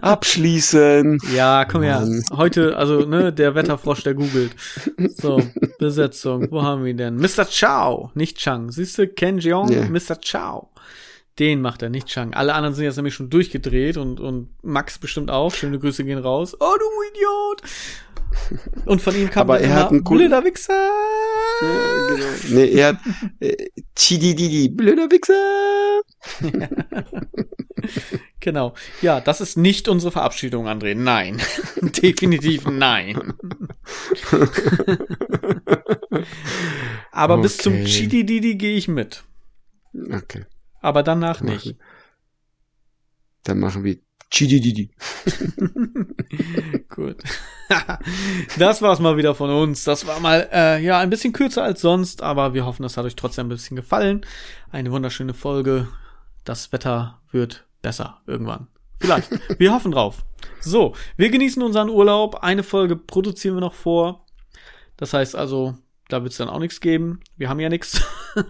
[0.00, 1.18] abschließen.
[1.34, 2.06] Ja, komm her.
[2.32, 4.52] Heute, also, ne, der Wetterfrosch, der googelt.
[5.16, 5.42] So,
[5.78, 6.50] Besetzung.
[6.50, 7.16] Wo haben wir ihn denn?
[7.16, 7.44] Mr.
[7.44, 8.70] Chow, nicht Chang.
[8.70, 9.86] Siehst du, Ken Jeong, yeah.
[9.88, 10.16] Mr.
[10.16, 10.68] Chow.
[11.38, 12.34] Den macht er, nicht Chang.
[12.34, 15.54] Alle anderen sind jetzt nämlich schon durchgedreht und, und Max bestimmt auch.
[15.54, 16.54] Schöne Grüße gehen raus.
[16.58, 17.62] Oh, du Idiot!
[18.84, 20.90] Und von ihm kam Aber er hat einen blöder Wichser.
[21.62, 22.26] Ja, genau.
[22.50, 22.98] Nee, er hat
[23.40, 26.02] äh, Chidididi, blöder Wichser.
[28.40, 28.74] genau.
[29.02, 30.94] Ja, das ist nicht unsere Verabschiedung, André.
[30.94, 31.40] Nein.
[31.80, 33.34] Definitiv nein.
[37.12, 37.42] Aber okay.
[37.42, 39.22] bis zum Chidididi gehe ich mit.
[40.12, 40.44] Okay
[40.80, 41.76] aber danach nicht.
[43.44, 43.98] Dann machen wir
[44.30, 44.90] Chidididi.
[46.88, 47.16] Gut.
[48.58, 49.84] das war's mal wieder von uns.
[49.84, 53.04] Das war mal äh, ja ein bisschen kürzer als sonst, aber wir hoffen, das hat
[53.04, 54.24] euch trotzdem ein bisschen gefallen.
[54.70, 55.88] Eine wunderschöne Folge.
[56.44, 58.68] Das Wetter wird besser irgendwann.
[58.98, 59.30] Vielleicht.
[59.58, 60.24] Wir hoffen drauf.
[60.60, 62.42] So, wir genießen unseren Urlaub.
[62.42, 64.26] Eine Folge produzieren wir noch vor.
[64.98, 65.74] Das heißt also,
[66.12, 67.20] da wird es dann auch nichts geben.
[67.36, 68.02] Wir haben ja nichts.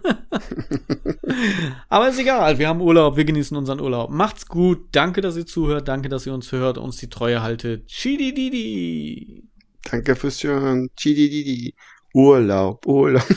[1.89, 2.59] Aber ist egal.
[2.59, 3.17] Wir haben Urlaub.
[3.17, 4.11] Wir genießen unseren Urlaub.
[4.11, 4.89] Macht's gut.
[4.93, 5.89] Danke, dass ihr zuhört.
[5.89, 6.79] Danke, dass ihr uns hört.
[6.79, 7.87] Uns die Treue haltet.
[7.87, 9.45] Chidididi.
[9.91, 10.91] Danke fürs Hören.
[10.97, 11.75] Chidididi.
[12.15, 13.27] Urlaub, Urlaub.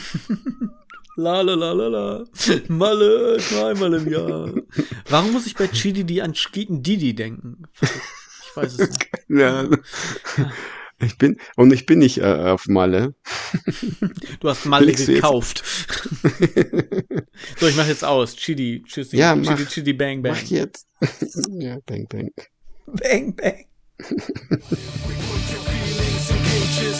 [1.16, 2.24] La la la la la.
[2.66, 4.52] Malle, einmal im Jahr.
[5.08, 7.62] Warum muss ich bei Chididi an Schieten Didi denken?
[7.80, 9.10] Ich weiß es nicht.
[9.28, 9.68] Ja.
[11.04, 13.14] Ich bin, und ich bin nicht äh, auf Malle.
[14.40, 15.62] Du hast Malle gekauft.
[17.58, 18.36] so, ich mach jetzt aus.
[18.36, 19.16] Chidi, Tschüssi.
[19.16, 20.32] Ja, mach, Chidi, Chidi, Bang, Bang.
[20.32, 20.86] Mach jetzt.
[21.58, 22.30] ja, Bang, Bang.
[22.86, 23.64] Bang, Bang.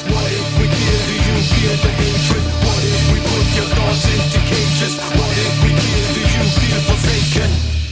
[0.07, 0.59] What if
[6.59, 7.84] we